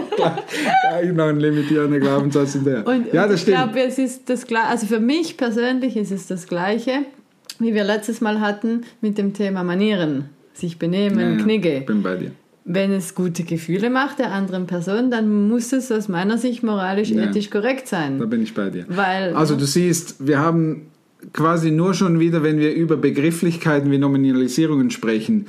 Gleich 0.88 1.12
noch 1.12 1.26
ein 1.28 1.38
limitierender 1.40 2.00
Glaubenssatz 2.00 2.54
in 2.54 2.64
der. 2.64 2.86
Und, 2.86 3.12
ja, 3.12 3.26
das 3.26 3.36
ich 3.36 3.40
stimmt. 3.42 3.56
glaube, 3.58 3.80
es 3.82 3.98
ist 3.98 4.28
das 4.30 4.46
Gleiche, 4.46 4.68
also 4.68 4.86
für 4.86 5.00
mich 5.00 5.36
persönlich 5.36 5.96
ist 5.96 6.10
es 6.10 6.26
das 6.26 6.46
Gleiche, 6.46 7.00
wie 7.58 7.74
wir 7.74 7.84
letztes 7.84 8.20
Mal 8.20 8.40
hatten 8.40 8.82
mit 9.00 9.18
dem 9.18 9.34
Thema 9.34 9.62
Manieren, 9.62 10.30
sich 10.54 10.78
benehmen, 10.78 11.18
Ja, 11.20 11.30
ja, 11.36 11.42
Knigge. 11.42 11.82
bin 11.86 12.02
bei 12.02 12.16
dir. 12.16 12.30
Wenn 12.66 12.92
es 12.92 13.14
gute 13.14 13.42
Gefühle 13.44 13.90
macht 13.90 14.18
der 14.18 14.32
anderen 14.32 14.66
Person, 14.66 15.10
dann 15.10 15.48
muss 15.48 15.72
es 15.74 15.92
aus 15.92 16.08
meiner 16.08 16.38
Sicht 16.38 16.62
moralisch, 16.62 17.10
Ja. 17.10 17.24
ethisch 17.24 17.50
korrekt 17.50 17.84
Da 17.92 17.96
sein. 17.98 18.30
bin 18.30 18.42
ich 18.42 18.54
bei 18.54 18.70
dir. 18.70 18.86
Weil, 18.88 19.34
Also 19.34 19.54
du 19.54 19.66
siehst, 19.66 20.26
wir 20.26 20.38
haben 20.38 20.86
quasi 21.34 21.70
nur 21.70 21.92
schon 21.92 22.20
wieder, 22.20 22.42
wenn 22.42 22.58
wir 22.58 22.72
über 22.74 22.96
Begrifflichkeiten 22.96 23.90
wie 23.90 23.98
Nominalisierungen 23.98 24.90
sprechen, 24.90 25.46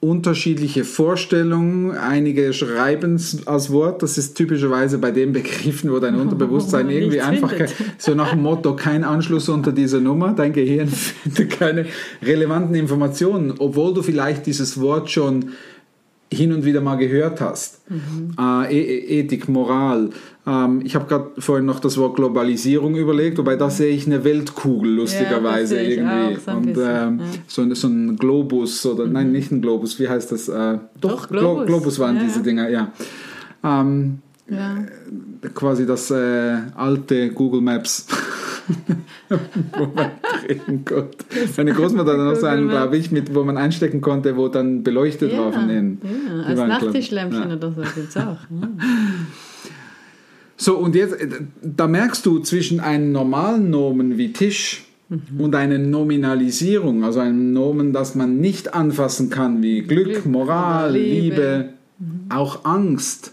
unterschiedliche 0.00 0.84
Vorstellungen. 0.84 1.92
Einige 1.92 2.52
schreiben 2.52 3.14
es 3.14 3.46
als 3.46 3.70
Wort. 3.70 4.02
Das 4.02 4.18
ist 4.18 4.34
typischerweise 4.34 4.98
bei 4.98 5.10
den 5.10 5.32
Begriffen, 5.32 5.90
wo 5.90 5.98
dein 6.00 6.14
Unterbewusstsein 6.20 6.86
Nichts 6.86 7.00
irgendwie 7.00 7.20
einfach 7.22 7.50
findet. 7.50 7.74
so 7.98 8.14
nach 8.14 8.30
dem 8.30 8.42
Motto 8.42 8.76
kein 8.76 9.04
Anschluss 9.04 9.48
unter 9.48 9.72
dieser 9.72 10.00
Nummer. 10.00 10.32
Dein 10.34 10.52
Gehirn 10.52 10.88
findet 11.24 11.50
keine 11.58 11.86
relevanten 12.22 12.74
Informationen, 12.74 13.54
obwohl 13.58 13.94
du 13.94 14.02
vielleicht 14.02 14.46
dieses 14.46 14.80
Wort 14.80 15.10
schon 15.10 15.46
hin 16.32 16.52
und 16.52 16.64
wieder 16.64 16.80
mal 16.80 16.96
gehört 16.96 17.40
hast. 17.40 17.80
Äh, 18.38 18.74
E- 18.76 19.20
Ethik, 19.20 19.48
Moral. 19.48 20.10
Ähm, 20.46 20.80
ich 20.84 20.94
habe 20.96 21.06
gerade 21.06 21.30
vorhin 21.38 21.66
noch 21.66 21.78
das 21.80 21.96
Wort 21.98 22.16
Globalisierung 22.16 22.96
überlegt, 22.96 23.38
wobei 23.38 23.56
da 23.56 23.70
sehe 23.70 23.94
ich 23.94 24.06
eine 24.06 24.24
Weltkugel 24.24 24.90
lustigerweise 24.92 25.76
Ja, 25.76 25.82
das 25.82 25.86
sehe 25.86 25.88
ich 25.88 25.98
irgendwie. 25.98 26.40
so 26.40 26.50
ein 26.50 26.56
und 26.58 26.66
bisschen, 26.66 26.90
ähm, 27.08 27.20
ja. 27.20 27.26
so, 27.46 27.74
so 27.74 27.88
ein 27.88 28.16
Globus 28.16 28.84
oder 28.86 29.06
nein, 29.06 29.30
nicht 29.32 29.52
ein 29.52 29.62
Globus, 29.62 29.98
wie 30.00 30.08
heißt 30.08 30.32
das? 30.32 30.48
Äh, 30.48 30.78
Doch, 31.00 31.28
Glo- 31.28 31.40
Globus. 31.40 31.66
Globus 31.66 31.98
waren 31.98 32.16
Ja, 32.16 32.22
diese. 32.24 32.42
Dinger, 32.42 32.68
ja. 32.70 32.92
Ähm, 33.64 34.18
ja. 34.48 34.76
quasi 35.54 35.86
das 35.86 36.10
äh, 36.10 36.56
alte 36.74 37.30
Google 37.30 37.60
Maps. 37.60 38.06
wo 39.28 39.86
man 39.94 40.10
drin 40.46 40.84
konnte. 40.84 41.16
Meine 41.56 41.72
Großmutter 41.72 42.12
hatte 42.12 42.24
noch 42.24 42.36
so 42.36 42.46
einen, 42.46 42.68
glaube 42.68 42.96
ich, 42.96 43.10
mit, 43.10 43.34
wo 43.34 43.44
man 43.44 43.56
einstecken 43.56 44.00
konnte, 44.00 44.36
wo 44.36 44.48
dann 44.48 44.82
beleuchtet 44.82 45.36
war 45.36 45.52
von 45.52 45.68
innen. 45.70 46.00
ja, 46.02 46.42
als 46.42 46.58
Nachttischlämpchen 46.58 47.50
ja. 47.50 47.56
oder 47.56 47.72
so 47.72 47.82
gibt 47.82 48.08
es 48.08 48.16
auch. 48.16 48.38
Ja. 48.50 48.68
So, 50.56 50.78
und 50.78 50.94
jetzt, 50.94 51.20
äh, 51.20 51.28
da 51.62 51.86
merkst 51.86 52.24
du 52.24 52.38
zwischen 52.38 52.80
einem 52.80 53.12
normalen 53.12 53.70
Nomen 53.70 54.16
wie 54.16 54.32
Tisch 54.32 54.86
Mhm. 55.08 55.40
und 55.40 55.54
einer 55.54 55.78
Nominalisierung, 55.78 57.04
also 57.04 57.20
einem 57.20 57.52
Nomen, 57.52 57.92
das 57.92 58.16
man 58.16 58.38
nicht 58.38 58.74
anfassen 58.74 59.30
kann, 59.30 59.62
wie 59.62 59.82
Glück, 59.82 60.06
Glück 60.06 60.26
Moral, 60.26 60.94
Liebe, 60.94 61.14
Liebe. 61.36 61.68
auch 62.28 62.64
Angst, 62.64 63.32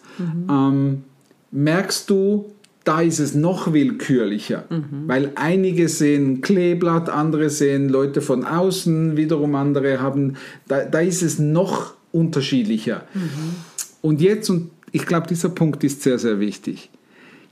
ähm, 0.49 1.03
merkst 1.49 2.09
du, 2.09 2.53
da 2.83 3.01
ist 3.01 3.19
es 3.19 3.33
noch 3.33 3.71
willkürlicher, 3.71 4.65
weil 5.07 5.31
einige 5.35 5.87
sehen 5.87 6.41
Kleeblatt, 6.41 7.09
andere 7.09 7.49
sehen 7.49 7.87
Leute 7.87 8.21
von 8.21 8.43
außen, 8.43 9.15
wiederum 9.15 9.55
andere 9.55 10.01
haben, 10.01 10.35
da, 10.67 10.83
da 10.83 10.99
ist 10.99 11.21
es 11.21 11.39
noch 11.39 11.93
unterschiedlicher. 12.11 13.05
Und 14.01 14.21
jetzt, 14.21 14.49
und 14.49 14.71
ich 14.91 15.05
glaube, 15.05 15.27
dieser 15.27 15.49
Punkt 15.49 15.83
ist 15.83 16.01
sehr, 16.03 16.19
sehr 16.19 16.39
wichtig. 16.39 16.89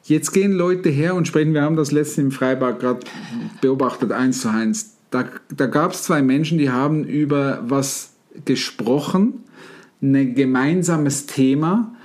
Jetzt 0.04 0.32
gehen 0.32 0.52
Leute 0.52 0.90
her 0.90 1.16
und 1.16 1.28
sprechen, 1.28 1.54
wir 1.54 1.62
haben 1.62 1.76
das 1.76 1.92
letzte 1.92 2.22
im 2.22 2.32
Freibad 2.32 2.80
gerade 2.80 3.00
beobachtet, 3.62 4.12
eins 4.12 4.42
zu 4.42 4.50
eins. 4.50 4.98
Da, 5.12 5.26
da 5.56 5.68
gab 5.68 5.94
es 5.94 6.04
zwei 6.04 6.22
Menschen, 6.22 6.58
die 6.58 6.72
haben 6.72 7.04
über 7.04 7.64
was 7.68 8.14
gesprochen, 8.46 9.44
ein 10.02 10.36
gemeinsames 10.36 11.26
Thema, 11.26 11.96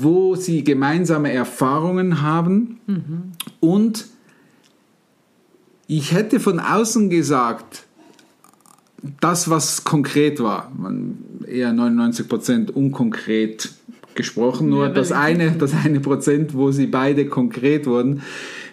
wo 0.00 0.34
sie 0.34 0.64
gemeinsame 0.64 1.32
Erfahrungen 1.32 2.22
haben 2.22 2.80
und 3.60 4.06
ich 5.86 6.12
hätte 6.12 6.38
von 6.38 6.60
außen 6.60 7.08
gesagt, 7.08 7.84
das, 9.20 9.48
was 9.48 9.84
konkret 9.84 10.40
war, 10.40 10.70
man, 10.76 11.18
eher 11.46 11.70
99% 11.70 12.70
unkonkret 12.70 13.70
gesprochen, 14.14 14.68
nur 14.68 14.88
Ja, 14.88 14.92
das 14.92 15.12
eine, 15.12 15.52
das 15.52 15.72
eine 15.74 16.00
Prozent, 16.00 16.54
wo 16.54 16.72
sie 16.72 16.86
beide 16.86 17.26
konkret 17.26 17.86
wurden, 17.86 18.22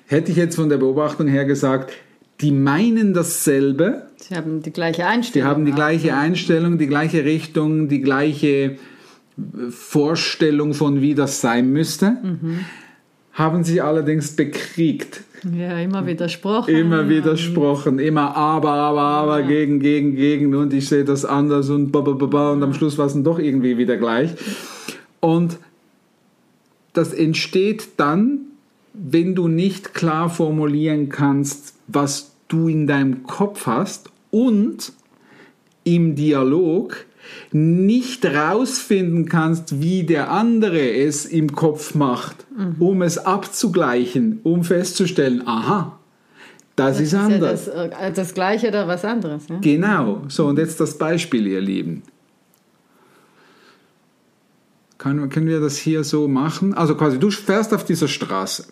hätte 0.07 0.31
ich 0.31 0.37
jetzt 0.37 0.55
von 0.55 0.69
der 0.69 0.77
Beobachtung 0.77 1.27
her 1.27 1.45
gesagt, 1.45 1.93
die 2.41 2.51
meinen 2.51 3.13
dasselbe, 3.13 4.07
Sie 4.17 4.35
haben 4.35 4.61
die 4.61 4.73
gleiche 4.73 4.97
die 4.97 5.03
Einstellung. 5.03 5.47
haben 5.47 5.65
die 5.65 5.71
gleiche 5.71 6.15
Einstellung, 6.15 6.77
die 6.77 6.87
gleiche 6.87 7.23
Richtung, 7.23 7.87
die 7.87 8.01
gleiche 8.01 8.77
Vorstellung 9.69 10.73
von 10.73 11.01
wie 11.01 11.15
das 11.15 11.41
sein 11.41 11.71
müsste, 11.71 12.17
haben 13.33 13.63
sie 13.63 13.81
allerdings 13.81 14.35
bekriegt. 14.35 15.21
Ja, 15.53 15.77
immer 15.77 16.07
widersprochen. 16.07 16.73
Immer 16.73 17.09
widersprochen, 17.09 17.99
immer 17.99 18.35
aber, 18.35 18.71
aber, 18.71 19.01
aber, 19.01 19.43
gegen, 19.43 19.79
gegen, 19.79 20.15
gegen. 20.15 20.55
Und 20.55 20.73
ich 20.73 20.87
sehe 20.87 21.03
das 21.03 21.25
anders 21.25 21.69
und 21.69 21.91
ba, 21.91 22.01
ba, 22.01 22.13
ba, 22.13 22.25
ba, 22.25 22.51
und 22.53 22.63
am 22.63 22.73
Schluss 22.73 22.97
war 22.97 23.05
es 23.05 23.13
dann 23.13 23.23
doch 23.23 23.37
irgendwie 23.37 23.77
wieder 23.77 23.97
gleich. 23.97 24.31
Und 25.19 25.57
das 26.93 27.13
entsteht 27.13 27.89
dann, 27.97 28.39
wenn 28.93 29.35
du 29.35 29.47
nicht 29.47 29.93
klar 29.93 30.29
formulieren 30.29 31.09
kannst, 31.09 31.75
was 31.87 32.31
du 32.47 32.67
in 32.69 32.87
deinem 32.87 33.23
Kopf 33.23 33.67
hast 33.67 34.09
und 34.31 34.93
im 35.83 36.15
Dialog 36.15 37.05
nicht 37.51 38.25
rausfinden 38.25 39.27
kannst, 39.27 39.81
wie 39.81 40.03
der 40.03 40.31
andere 40.31 40.95
es 40.95 41.25
im 41.25 41.51
Kopf 41.53 41.95
macht, 41.95 42.45
um 42.79 43.01
es 43.01 43.17
abzugleichen, 43.17 44.39
um 44.43 44.63
festzustellen, 44.63 45.47
aha, 45.47 45.99
das, 46.75 46.97
Das 46.97 46.99
ist 46.99 47.07
ist 47.07 47.13
ja 47.13 47.25
anders. 47.25 47.65
das, 47.65 47.91
äh, 47.93 48.11
das 48.11 48.33
Gleiche 48.33 48.67
oder 48.67 48.87
was 48.87 49.05
anderes. 49.05 49.47
Ja? 49.47 49.57
Genau. 49.61 50.23
So, 50.27 50.47
und 50.47 50.59
jetzt 50.59 50.79
das 50.81 50.97
Beispiel, 50.97 51.47
ihr 51.47 51.61
Lieben. 51.61 52.03
Können, 54.97 55.29
können 55.29 55.47
wir 55.47 55.59
das 55.61 55.77
hier 55.77 56.03
so 56.03 56.27
machen? 56.27 56.73
Also 56.73 56.95
quasi, 56.95 57.19
du 57.19 57.29
fährst 57.31 57.73
auf 57.73 57.85
dieser 57.85 58.07
Straße. 58.07 58.65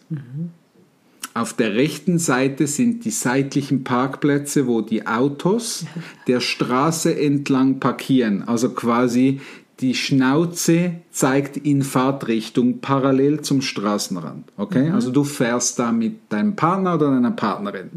Auf 1.35 1.53
der 1.53 1.73
rechten 1.73 2.19
Seite 2.19 2.67
sind 2.67 3.05
die 3.05 3.11
seitlichen 3.11 3.83
Parkplätze, 3.83 4.67
wo 4.67 4.81
die 4.81 5.07
Autos 5.07 5.85
der 6.27 6.39
Straße 6.39 7.17
entlang 7.19 7.79
parkieren. 7.79 8.47
Also 8.47 8.69
quasi 8.69 9.41
die 9.79 9.95
Schnauze 9.95 10.93
zeigt 11.11 11.57
in 11.57 11.81
Fahrtrichtung 11.81 12.79
parallel 12.79 13.41
zum 13.41 13.61
Straßenrand. 13.61 14.45
Okay? 14.55 14.91
Also 14.91 15.11
du 15.11 15.23
fährst 15.23 15.79
da 15.79 15.91
mit 15.91 16.31
deinem 16.31 16.55
Partner 16.55 16.95
oder 16.95 17.09
deiner 17.09 17.31
Partnerin. 17.31 17.89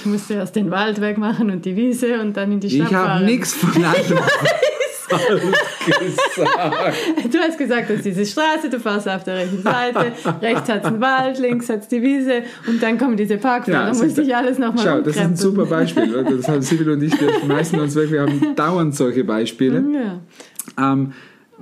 Ich 0.00 0.06
musste 0.06 0.34
erst 0.34 0.56
den 0.56 0.70
Wald 0.70 1.00
wegmachen 1.00 1.50
und 1.50 1.64
die 1.64 1.76
Wiese 1.76 2.20
und 2.20 2.36
dann 2.36 2.52
in 2.52 2.60
die 2.60 2.70
Stadt 2.70 2.90
Ich 2.90 2.94
habe 2.94 3.24
nichts 3.24 3.52
von 3.52 3.84
einem 3.84 4.18
gesagt. 5.16 7.32
Du 7.32 7.38
hast 7.38 7.58
gesagt, 7.58 7.90
das 7.90 7.96
ist 7.98 8.06
diese 8.06 8.26
Straße, 8.26 8.70
du 8.70 8.80
fährst 8.80 9.08
auf 9.08 9.24
der 9.24 9.36
rechten 9.36 9.62
Seite, 9.62 10.12
rechts 10.40 10.68
hat 10.68 10.80
es 10.80 10.84
einen 10.86 11.00
Wald, 11.00 11.38
links 11.38 11.68
hat 11.68 11.82
es 11.82 11.88
die 11.88 12.02
Wiese 12.02 12.42
und 12.66 12.82
dann 12.82 12.98
kommen 12.98 13.16
diese 13.16 13.36
Parkfelder. 13.36 13.86
da 13.86 13.94
siehst 13.94 14.04
musste 14.04 14.22
du. 14.22 14.28
ich 14.28 14.36
alles 14.36 14.58
nochmal 14.58 14.84
Schau, 14.84 15.00
das 15.00 15.16
ist 15.16 15.22
ein 15.22 15.36
super 15.36 15.66
Beispiel. 15.66 16.24
Das 16.24 16.48
haben 16.48 16.62
Sibyl 16.62 16.90
und 16.90 17.02
ich, 17.02 17.20
wir 17.20 17.32
schmeißen 17.40 17.80
uns 17.80 17.94
weg, 17.96 18.10
wir 18.10 18.22
haben 18.22 18.54
dauernd 18.56 18.94
solche 18.94 19.24
Beispiele. 19.24 19.82
Ja. 19.92 20.92
Ähm, 20.92 21.12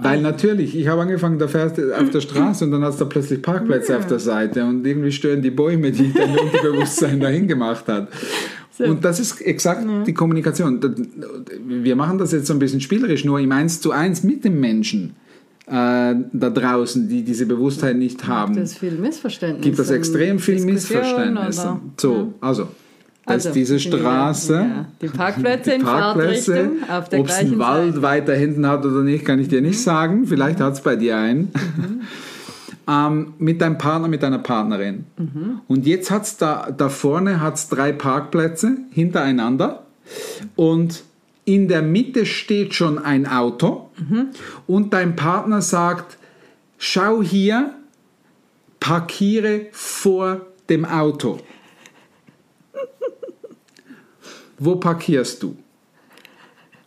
weil 0.03 0.21
natürlich, 0.21 0.77
ich 0.77 0.89
habe 0.89 1.03
angefangen, 1.03 1.39
da 1.39 1.49
fährst 1.49 1.79
du 1.79 1.93
auf 1.93 2.11
der 2.11 2.21
Straße 2.21 2.65
und 2.65 2.71
dann 2.71 2.83
hast 2.83 3.01
du 3.01 3.05
da 3.05 3.11
plötzlich 3.11 3.43
Parkplätze 3.43 3.99
auf 3.99 4.07
der 4.07 4.19
Seite 4.19 4.65
und 4.65 4.87
irgendwie 4.87 5.13
stören 5.13 5.43
die 5.43 5.51
Bäume, 5.51 5.91
die 5.91 6.13
dein 6.13 6.37
Unterbewusstsein 6.39 7.21
dahin 7.21 7.47
gemacht 7.47 7.87
hat. 7.89 8.09
Und 8.89 9.05
das 9.05 9.21
ist 9.21 9.41
exakt 9.41 9.87
die 10.07 10.15
Kommunikation. 10.15 10.81
Wir 11.67 11.97
machen 11.97 12.19
das 12.19 12.33
jetzt 12.33 12.47
so 12.47 12.53
ein 12.55 12.59
bisschen 12.59 12.81
spielerisch, 12.81 13.25
nur 13.25 13.39
im 13.41 13.53
Eins 13.53 13.81
zu 13.81 13.91
eins 13.93 14.23
mit 14.23 14.45
dem 14.45 14.59
Menschen 14.61 15.15
äh, 15.67 16.15
da 16.33 16.51
draußen, 16.51 17.09
die 17.09 17.23
diese 17.23 17.47
Bewusstheit 17.47 17.97
nicht 17.97 18.27
haben. 18.27 18.57
Das 18.57 18.73
ist 18.73 18.79
viel 18.79 18.93
Missverständnis. 18.93 19.63
gibt 19.63 19.79
es 19.79 19.91
extrem 19.91 20.39
viel 20.39 20.65
oder- 20.65 21.81
So, 21.97 22.35
also 22.41 22.69
dass 23.27 23.47
Also, 23.47 23.51
diese 23.53 23.75
ja, 23.75 23.79
Straße, 23.81 24.55
ja. 24.55 24.87
Die 25.01 25.07
Parkplätze 25.17 25.73
in 25.75 25.83
Parkplätze, 25.83 26.53
Fahrtrichtung 26.55 26.91
auf 26.91 27.09
der 27.09 27.21
ob 27.21 27.29
es 27.29 27.35
einen 27.37 27.59
Wald 27.59 27.89
Seite. 27.95 28.03
weiter 28.03 28.35
hinten 28.35 28.67
hat 28.67 28.85
oder 28.85 29.03
nicht, 29.03 29.25
kann 29.25 29.39
ich 29.39 29.49
dir 29.49 29.61
nicht 29.61 29.81
sagen. 29.81 30.27
Vielleicht 30.27 30.61
hat 30.61 30.73
es 30.73 30.81
bei 30.81 30.97
dir 30.97 31.17
einen. 31.17 31.53
Ähm, 32.91 33.35
mit 33.39 33.61
deinem 33.61 33.79
Partner, 33.79 34.09
mit 34.09 34.23
deiner 34.23 34.41
Partnerin. 34.41 35.07
Und 35.69 35.87
jetzt 35.87 36.11
hat 36.11 36.25
es 36.25 36.37
da, 36.37 36.71
da 36.71 36.89
vorne 36.89 37.41
hat's 37.41 37.69
drei 37.69 37.93
Parkplätze 37.93 38.79
hintereinander. 38.91 39.87
Und 40.57 41.05
in 41.45 41.69
der 41.69 41.83
Mitte 41.83 42.27
steht 42.27 42.75
schon 42.75 42.99
ein 42.99 43.27
Auto. 43.27 43.91
Und 44.67 44.93
dein 44.93 45.15
Partner 45.15 45.63
sagt, 45.63 46.19
schau 46.79 47.23
hier, 47.23 47.75
parkiere 48.81 49.67
vor 49.71 50.47
dem 50.69 50.85
Auto. 50.85 51.39
Wo 54.59 54.77
parkierst 54.77 55.43
du? 55.43 55.57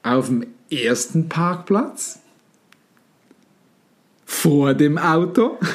Auf 0.04 0.28
dem 0.28 0.46
ersten 0.70 1.30
Parkplatz? 1.30 2.20
Vor 4.44 4.74
dem 4.74 4.98
Auto? 4.98 5.58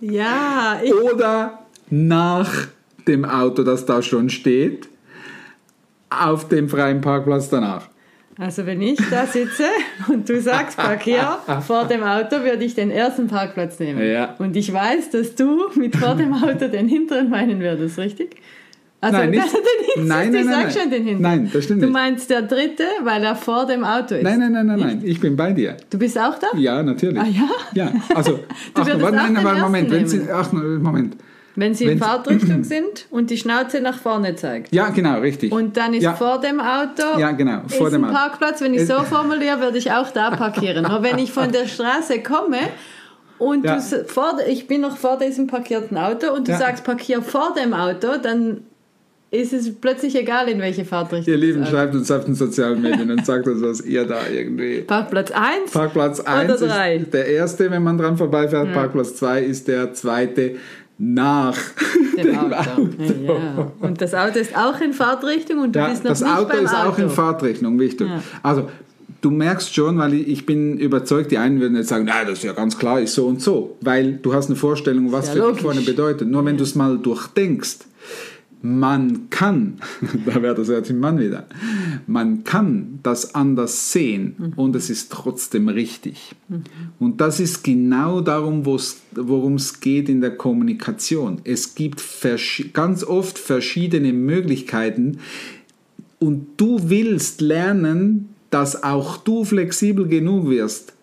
Ja, 0.00 0.80
Oder 1.02 1.60
nach 1.88 2.68
dem 3.08 3.24
Auto, 3.24 3.62
das 3.64 3.86
da 3.86 4.02
schon 4.02 4.28
steht? 4.28 4.86
Auf 6.10 6.46
dem 6.48 6.68
freien 6.68 7.00
Parkplatz 7.00 7.48
danach? 7.48 7.88
also 8.38 8.66
wenn 8.66 8.82
ich 8.82 8.98
da 9.10 9.26
sitze 9.26 9.64
und 10.08 10.28
du 10.28 10.40
sagst 10.40 10.76
Parkier 10.76 11.38
vor 11.66 11.86
dem 11.86 12.04
Auto, 12.04 12.44
würde 12.44 12.64
ich 12.64 12.74
den 12.74 12.90
ersten 12.90 13.26
Parkplatz 13.26 13.80
nehmen. 13.80 14.06
Ja. 14.06 14.36
Und 14.38 14.54
ich 14.54 14.72
weiß, 14.72 15.10
dass 15.10 15.34
du 15.34 15.70
mit 15.74 15.96
vor 15.96 16.14
dem 16.14 16.32
Auto 16.32 16.68
den 16.68 16.86
hinteren 16.86 17.30
meinen 17.30 17.60
würdest, 17.60 17.98
richtig? 17.98 18.36
Also 19.04 19.18
Nein, 19.18 19.30
nicht- 19.30 19.42
den 19.96 20.06
Nein, 20.06 20.32
nein, 20.32 20.40
ich 20.40 20.46
nein, 20.46 20.54
sag 20.54 20.62
nein. 20.64 20.70
schon 20.82 20.90
den 20.90 21.04
hinteren. 21.04 21.22
Nein, 21.22 21.50
das 21.52 21.64
stimmt 21.64 21.82
Du 21.82 21.86
nicht. 21.86 21.92
meinst 21.92 22.30
der 22.30 22.42
dritte, 22.42 22.84
weil 23.02 23.22
er 23.22 23.36
vor 23.36 23.66
dem 23.66 23.84
Auto 23.84 24.14
ist. 24.14 24.22
Nein, 24.22 24.38
nein, 24.40 24.52
nein, 24.52 24.66
nein, 24.66 24.78
nein. 24.80 25.02
Ich 25.04 25.20
bin 25.20 25.36
bei 25.36 25.52
dir. 25.52 25.76
Du 25.90 25.98
bist 25.98 26.18
auch 26.18 26.38
da? 26.38 26.48
Ja, 26.56 26.82
natürlich. 26.82 27.18
Ah 27.20 27.26
ja? 27.26 27.48
Ja, 27.74 27.92
also, 28.14 28.40
Du 28.74 28.80
würdest 28.84 29.02
warte, 29.02 29.16
nein, 29.16 29.38
warte, 29.44 29.60
Moment, 29.60 29.90
wenn 29.90 30.06
Sie, 30.08 30.22
ach, 30.32 30.50
Moment. 30.52 31.16
Wenn 31.56 31.72
sie 31.72 31.84
in 31.84 31.90
Wenn- 31.90 31.98
Fahrtrichtung 32.00 32.64
sind 32.64 33.06
und 33.10 33.30
die 33.30 33.36
Schnauze 33.36 33.80
nach 33.80 33.96
vorne 33.98 34.34
zeigt. 34.34 34.74
Ja, 34.74 34.88
genau, 34.88 35.20
richtig. 35.20 35.52
Und 35.52 35.76
dann 35.76 35.94
ist 35.94 36.02
ja. 36.02 36.14
vor 36.14 36.40
dem 36.40 36.58
Auto 36.58 37.16
Ja, 37.18 37.30
genau, 37.30 37.60
vor 37.68 37.86
ist 37.86 37.92
dem 37.92 38.02
ein 38.04 38.10
Auto. 38.10 38.18
Parkplatz. 38.18 38.60
Wenn 38.60 38.74
ich 38.74 38.80
Es- 38.80 38.88
so 38.88 38.94
formuliere, 39.04 39.60
würde 39.60 39.78
ich 39.78 39.92
auch 39.92 40.10
da 40.10 40.30
parkieren. 40.32 40.84
Nur 40.88 41.04
wenn 41.04 41.18
ich 41.18 41.30
von 41.30 41.52
der 41.52 41.66
Straße 41.68 42.20
komme 42.24 42.58
und 43.38 43.64
Ja. 43.64 43.76
du, 43.76 44.04
vor, 44.06 44.38
ich 44.48 44.66
bin 44.66 44.80
noch 44.80 44.96
vor 44.96 45.16
diesem 45.16 45.46
parkierten 45.46 45.96
Auto 45.96 46.32
und 46.34 46.48
du 46.48 46.52
Ja. 46.52 46.58
sagst, 46.58 46.82
parkier 46.82 47.22
vor 47.22 47.54
dem 47.56 47.72
Auto, 47.72 48.16
dann 48.20 48.62
ist 49.34 49.52
es 49.52 49.74
plötzlich 49.74 50.14
egal, 50.16 50.48
in 50.48 50.60
welche 50.60 50.84
Fahrtrichtung 50.84 51.32
Ihr 51.34 51.38
Lieben, 51.38 51.62
Auto- 51.62 51.70
schreibt 51.72 51.94
uns 51.94 52.10
auf 52.10 52.24
den 52.24 52.34
sozialen 52.34 52.80
Medien 52.80 53.10
und 53.10 53.26
sagt 53.26 53.46
uns, 53.48 53.60
was 53.62 53.80
ihr 53.80 54.04
da 54.04 54.20
irgendwie. 54.32 54.80
Parkplatz 54.86 55.30
1 55.30 55.70
Parkplatz 55.72 56.20
1 56.20 56.60
drei? 56.60 56.96
ist 56.96 57.12
der 57.14 57.26
erste, 57.26 57.70
wenn 57.70 57.82
man 57.82 57.98
dran 57.98 58.16
vorbeifährt. 58.16 58.72
Parkplatz 58.72 59.16
2 59.16 59.42
ist 59.42 59.68
der 59.68 59.92
zweite 59.94 60.56
nach 60.98 61.56
dem 62.16 62.36
Auto. 62.36 62.88
Ja. 63.26 63.72
Und 63.80 64.00
das 64.00 64.14
Auto 64.14 64.38
ist 64.38 64.56
auch 64.56 64.80
in 64.80 64.92
Fahrtrichtung 64.92 65.58
und 65.60 65.74
du 65.74 65.80
Ja, 65.80 65.88
bist 65.88 66.04
noch 66.04 66.10
das 66.12 66.20
nicht 66.20 66.32
Auto 66.32 66.48
beim 66.48 66.64
ist 66.64 66.74
Auto. 66.74 66.88
auch 66.90 66.98
in 66.98 67.10
Fahrtrichtung, 67.10 67.80
wichtig. 67.80 68.06
Ja. 68.06 68.22
Also, 68.44 68.68
du 69.20 69.30
merkst 69.32 69.74
schon, 69.74 69.98
weil 69.98 70.14
ich, 70.14 70.46
bin 70.46 70.78
überzeugt, 70.78 71.32
die 71.32 71.38
einen 71.38 71.60
würden 71.60 71.76
jetzt 71.76 71.88
sagen, 71.88 72.04
na, 72.06 72.22
das 72.24 72.34
ist 72.38 72.44
ja 72.44 72.52
ganz 72.52 72.78
klar, 72.78 73.00
ist 73.00 73.14
so 73.14 73.26
und 73.26 73.42
so. 73.42 73.76
Weil 73.80 74.12
du 74.22 74.32
hast 74.34 74.46
eine 74.46 74.56
Vorstellung, 74.56 75.10
was 75.10 75.34
Ja, 75.34 75.42
für 75.46 75.52
dich 75.52 75.62
vorne 75.62 75.80
bedeutet. 75.80 76.28
Nur 76.28 76.44
wenn 76.44 76.56
du 76.56 76.62
es 76.62 76.74
mal 76.76 76.96
durchdenkst, 76.98 77.78
man 78.64 79.28
kann, 79.28 79.74
da 80.26 80.40
wäre 80.40 80.54
das 80.54 80.68
jetzt 80.68 80.88
ein 80.90 80.98
Mann 80.98 81.18
wieder, 81.18 81.44
man 82.06 82.44
kann 82.44 82.98
das 83.02 83.34
anders 83.34 83.92
sehen 83.92 84.54
und 84.56 84.74
es 84.74 84.88
ist 84.88 85.12
trotzdem 85.12 85.68
richtig. 85.68 86.34
Und 86.98 87.20
das 87.20 87.40
ist 87.40 87.62
genau 87.62 88.22
darum, 88.22 88.64
worum 88.64 89.54
es 89.56 89.80
geht 89.80 90.08
in 90.08 90.22
der 90.22 90.34
Kommunikation. 90.36 91.42
Es 91.44 91.74
gibt 91.74 92.02
ganz 92.72 93.04
oft 93.04 93.38
verschiedene 93.38 94.14
Möglichkeiten 94.14 95.18
und 96.18 96.46
du 96.56 96.88
willst 96.88 97.42
lernen, 97.42 98.30
dass 98.48 98.82
auch 98.82 99.18
du 99.18 99.44
flexibel 99.44 100.08
genug 100.08 100.48
wirst, 100.48 100.94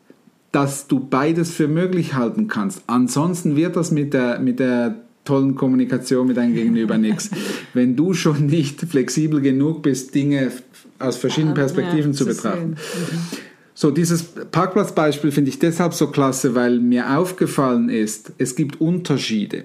dass 0.52 0.88
du 0.88 1.00
beides 1.00 1.52
für 1.52 1.68
möglich 1.68 2.16
halten 2.16 2.48
kannst. 2.48 2.82
Ansonsten 2.88 3.56
wird 3.56 3.76
das 3.76 3.92
mit 3.92 4.14
der, 4.14 4.40
mit 4.40 4.60
der 4.60 4.96
tollen 5.32 5.56
Kommunikation 5.56 6.28
mit 6.28 6.36
deinem 6.38 6.54
Gegenüber 6.54 6.98
nichts. 7.08 7.30
Wenn 7.74 7.96
du 7.96 8.14
schon 8.14 8.48
nicht 8.48 8.82
flexibel 8.82 9.40
genug 9.42 9.82
bist, 9.82 10.14
Dinge 10.14 10.52
aus 11.00 11.16
verschiedenen 11.18 11.54
Perspektiven 11.56 12.12
Ja, 12.12 12.18
zu 12.18 12.26
betrachten. 12.26 12.76
sehen. 12.76 13.38
So, 13.74 13.90
dieses 13.90 14.24
Parkplatzbeispiel 14.52 15.32
finde 15.32 15.50
ich 15.50 15.58
deshalb 15.58 15.94
so 15.94 16.08
klasse, 16.08 16.54
weil 16.54 16.80
mir 16.80 17.18
aufgefallen 17.18 17.90
ist, 17.90 18.34
es 18.38 18.56
gibt 18.56 18.80
Unterschiede. 18.82 19.64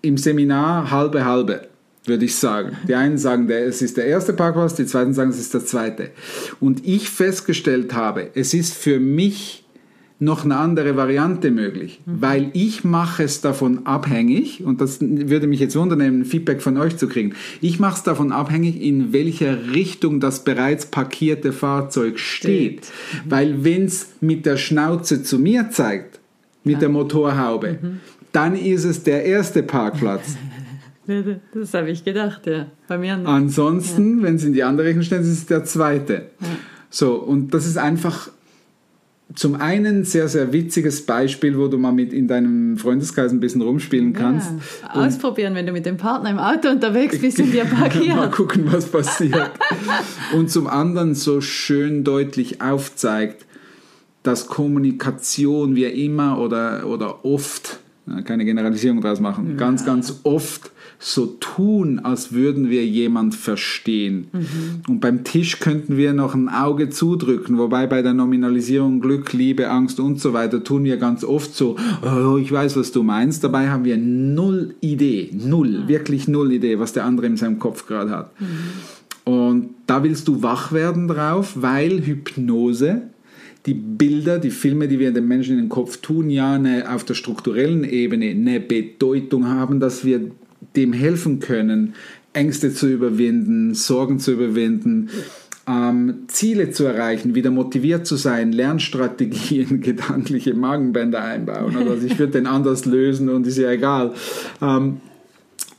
Im 0.00 0.16
Seminar 0.16 0.90
halbe 0.90 1.24
halbe, 1.24 1.68
würde 2.06 2.24
ich 2.24 2.34
sagen. 2.34 2.76
Die 2.88 2.94
einen 2.94 3.18
sagen, 3.18 3.46
der, 3.46 3.66
es 3.66 3.82
ist 3.82 3.98
der 3.98 4.06
erste 4.06 4.32
Parkplatz, 4.32 4.74
die 4.74 4.86
zweiten 4.86 5.12
sagen, 5.12 5.30
es 5.30 5.38
ist 5.38 5.54
der 5.54 5.64
zweite. 5.64 6.10
Und 6.58 6.84
ich 6.86 7.08
festgestellt 7.10 7.92
habe, 7.94 8.30
es 8.34 8.54
ist 8.54 8.74
für 8.74 8.98
mich 8.98 9.61
noch 10.22 10.44
eine 10.44 10.56
andere 10.56 10.96
Variante 10.96 11.50
möglich, 11.50 12.00
weil 12.06 12.50
ich 12.52 12.84
mache 12.84 13.24
es 13.24 13.40
davon 13.40 13.86
abhängig, 13.86 14.62
und 14.62 14.80
das 14.80 15.00
würde 15.00 15.48
mich 15.48 15.58
jetzt 15.58 15.74
wundern, 15.74 16.00
ein 16.00 16.24
Feedback 16.24 16.62
von 16.62 16.78
euch 16.78 16.96
zu 16.96 17.08
kriegen, 17.08 17.34
ich 17.60 17.80
mache 17.80 17.96
es 17.96 18.02
davon 18.04 18.30
abhängig, 18.30 18.80
in 18.80 19.12
welcher 19.12 19.72
Richtung 19.74 20.20
das 20.20 20.44
bereits 20.44 20.86
parkierte 20.86 21.52
Fahrzeug 21.52 22.20
steht. 22.20 22.86
Weil 23.28 23.64
wenn 23.64 23.86
es 23.86 24.12
mit 24.20 24.46
der 24.46 24.56
Schnauze 24.58 25.24
zu 25.24 25.40
mir 25.40 25.70
zeigt, 25.70 26.20
mit 26.62 26.80
der 26.80 26.88
Motorhaube, 26.88 27.78
dann 28.30 28.54
ist 28.54 28.84
es 28.84 29.02
der 29.02 29.24
erste 29.24 29.62
Parkplatz. 29.62 30.36
Das 31.52 31.74
habe 31.74 31.90
ich 31.90 32.04
gedacht, 32.04 32.46
ja. 32.46 32.68
Bei 32.86 32.96
mir. 32.96 33.20
Ansonsten, 33.24 34.22
wenn 34.22 34.36
es 34.36 34.44
in 34.44 34.52
die 34.52 34.62
andere 34.62 34.86
Richtung 34.86 35.02
steht, 35.02 35.22
ist 35.22 35.28
es 35.28 35.46
der 35.46 35.64
zweite. 35.64 36.30
So, 36.90 37.16
und 37.16 37.52
das 37.52 37.66
ist 37.66 37.76
einfach 37.76 38.30
zum 39.34 39.54
einen 39.54 40.00
ein 40.00 40.04
sehr, 40.04 40.28
sehr 40.28 40.52
witziges 40.52 41.06
Beispiel, 41.06 41.56
wo 41.58 41.68
du 41.68 41.78
mal 41.78 41.92
mit 41.92 42.12
in 42.12 42.28
deinem 42.28 42.76
Freundeskreis 42.76 43.32
ein 43.32 43.40
bisschen 43.40 43.62
rumspielen 43.62 44.12
kannst. 44.12 44.50
Ja. 44.82 45.06
Ausprobieren, 45.06 45.54
wenn 45.54 45.66
du 45.66 45.72
mit 45.72 45.86
dem 45.86 45.96
Partner 45.96 46.30
im 46.30 46.38
Auto 46.38 46.68
unterwegs 46.68 47.18
bist 47.18 47.38
und 47.38 47.52
dir 47.52 47.64
Mal 47.72 47.88
parkiert. 47.88 48.32
gucken, 48.32 48.64
was 48.72 48.86
passiert. 48.86 49.50
und 50.34 50.50
zum 50.50 50.66
anderen 50.66 51.14
so 51.14 51.40
schön 51.40 52.04
deutlich 52.04 52.60
aufzeigt, 52.60 53.46
dass 54.22 54.46
Kommunikation 54.46 55.74
wir 55.74 55.94
immer 55.94 56.38
oder, 56.38 56.86
oder 56.86 57.24
oft, 57.24 57.80
ja, 58.06 58.22
keine 58.22 58.44
Generalisierung 58.44 59.00
draus 59.00 59.20
machen, 59.20 59.56
ganz, 59.56 59.84
ganz 59.84 60.20
oft 60.24 60.70
so 61.04 61.26
tun, 61.40 61.98
als 61.98 62.32
würden 62.32 62.70
wir 62.70 62.86
jemand 62.86 63.34
verstehen. 63.34 64.28
Und 64.86 65.00
beim 65.00 65.24
Tisch 65.24 65.58
könnten 65.58 65.96
wir 65.96 66.12
noch 66.12 66.34
ein 66.34 66.48
Auge 66.48 66.90
zudrücken, 66.90 67.58
wobei 67.58 67.88
bei 67.88 68.02
der 68.02 68.14
Nominalisierung 68.14 69.00
Glück, 69.00 69.32
Liebe, 69.32 69.68
Angst 69.68 69.98
und 69.98 70.20
so 70.20 70.32
weiter 70.32 70.62
tun 70.62 70.84
wir 70.84 70.98
ganz 70.98 71.24
oft 71.24 71.56
so, 71.56 71.76
oh, 72.02 72.36
ich 72.36 72.52
weiß, 72.52 72.76
was 72.76 72.92
du 72.92 73.02
meinst. 73.02 73.42
Dabei 73.42 73.68
haben 73.68 73.84
wir 73.84 73.96
null 73.96 74.76
Idee, 74.80 75.30
null, 75.32 75.88
wirklich 75.88 76.28
null 76.28 76.52
Idee, 76.52 76.78
was 76.78 76.92
der 76.92 77.04
andere 77.04 77.26
in 77.26 77.36
seinem 77.36 77.58
Kopf 77.58 77.86
gerade 77.86 78.10
hat. 78.10 78.30
Und 79.24 79.70
da 79.88 80.04
willst 80.04 80.28
du 80.28 80.42
wach 80.42 80.70
werden 80.70 81.08
drauf, 81.08 81.54
weil 81.56 82.06
Hypnose, 82.06 83.02
die 83.66 83.74
Bilder, 83.74 84.38
die 84.38 84.50
Filme, 84.50 84.86
die 84.86 85.00
wir 85.00 85.12
den 85.12 85.26
Menschen 85.26 85.54
in 85.54 85.64
den 85.64 85.68
Kopf 85.68 85.96
tun, 85.96 86.30
ja 86.30 86.54
eine, 86.54 86.92
auf 86.92 87.02
der 87.04 87.14
strukturellen 87.14 87.82
Ebene 87.82 88.30
eine 88.30 88.60
Bedeutung 88.60 89.48
haben, 89.48 89.80
dass 89.80 90.04
wir 90.04 90.30
dem 90.76 90.92
helfen 90.92 91.40
können, 91.40 91.94
Ängste 92.32 92.72
zu 92.72 92.88
überwinden, 92.88 93.74
Sorgen 93.74 94.18
zu 94.18 94.32
überwinden, 94.32 95.10
ähm, 95.66 96.24
Ziele 96.28 96.70
zu 96.70 96.84
erreichen, 96.84 97.34
wieder 97.34 97.50
motiviert 97.50 98.06
zu 98.06 98.16
sein, 98.16 98.52
Lernstrategien, 98.52 99.80
gedankliche 99.82 100.54
Magenbänder 100.54 101.22
einbauen. 101.22 101.76
Oder 101.76 101.92
also 101.92 102.06
ich 102.06 102.18
würde 102.18 102.32
den 102.32 102.46
anders 102.46 102.84
lösen 102.84 103.28
und 103.28 103.46
ist 103.46 103.58
ja 103.58 103.70
egal. 103.70 104.14
Ähm, 104.60 105.00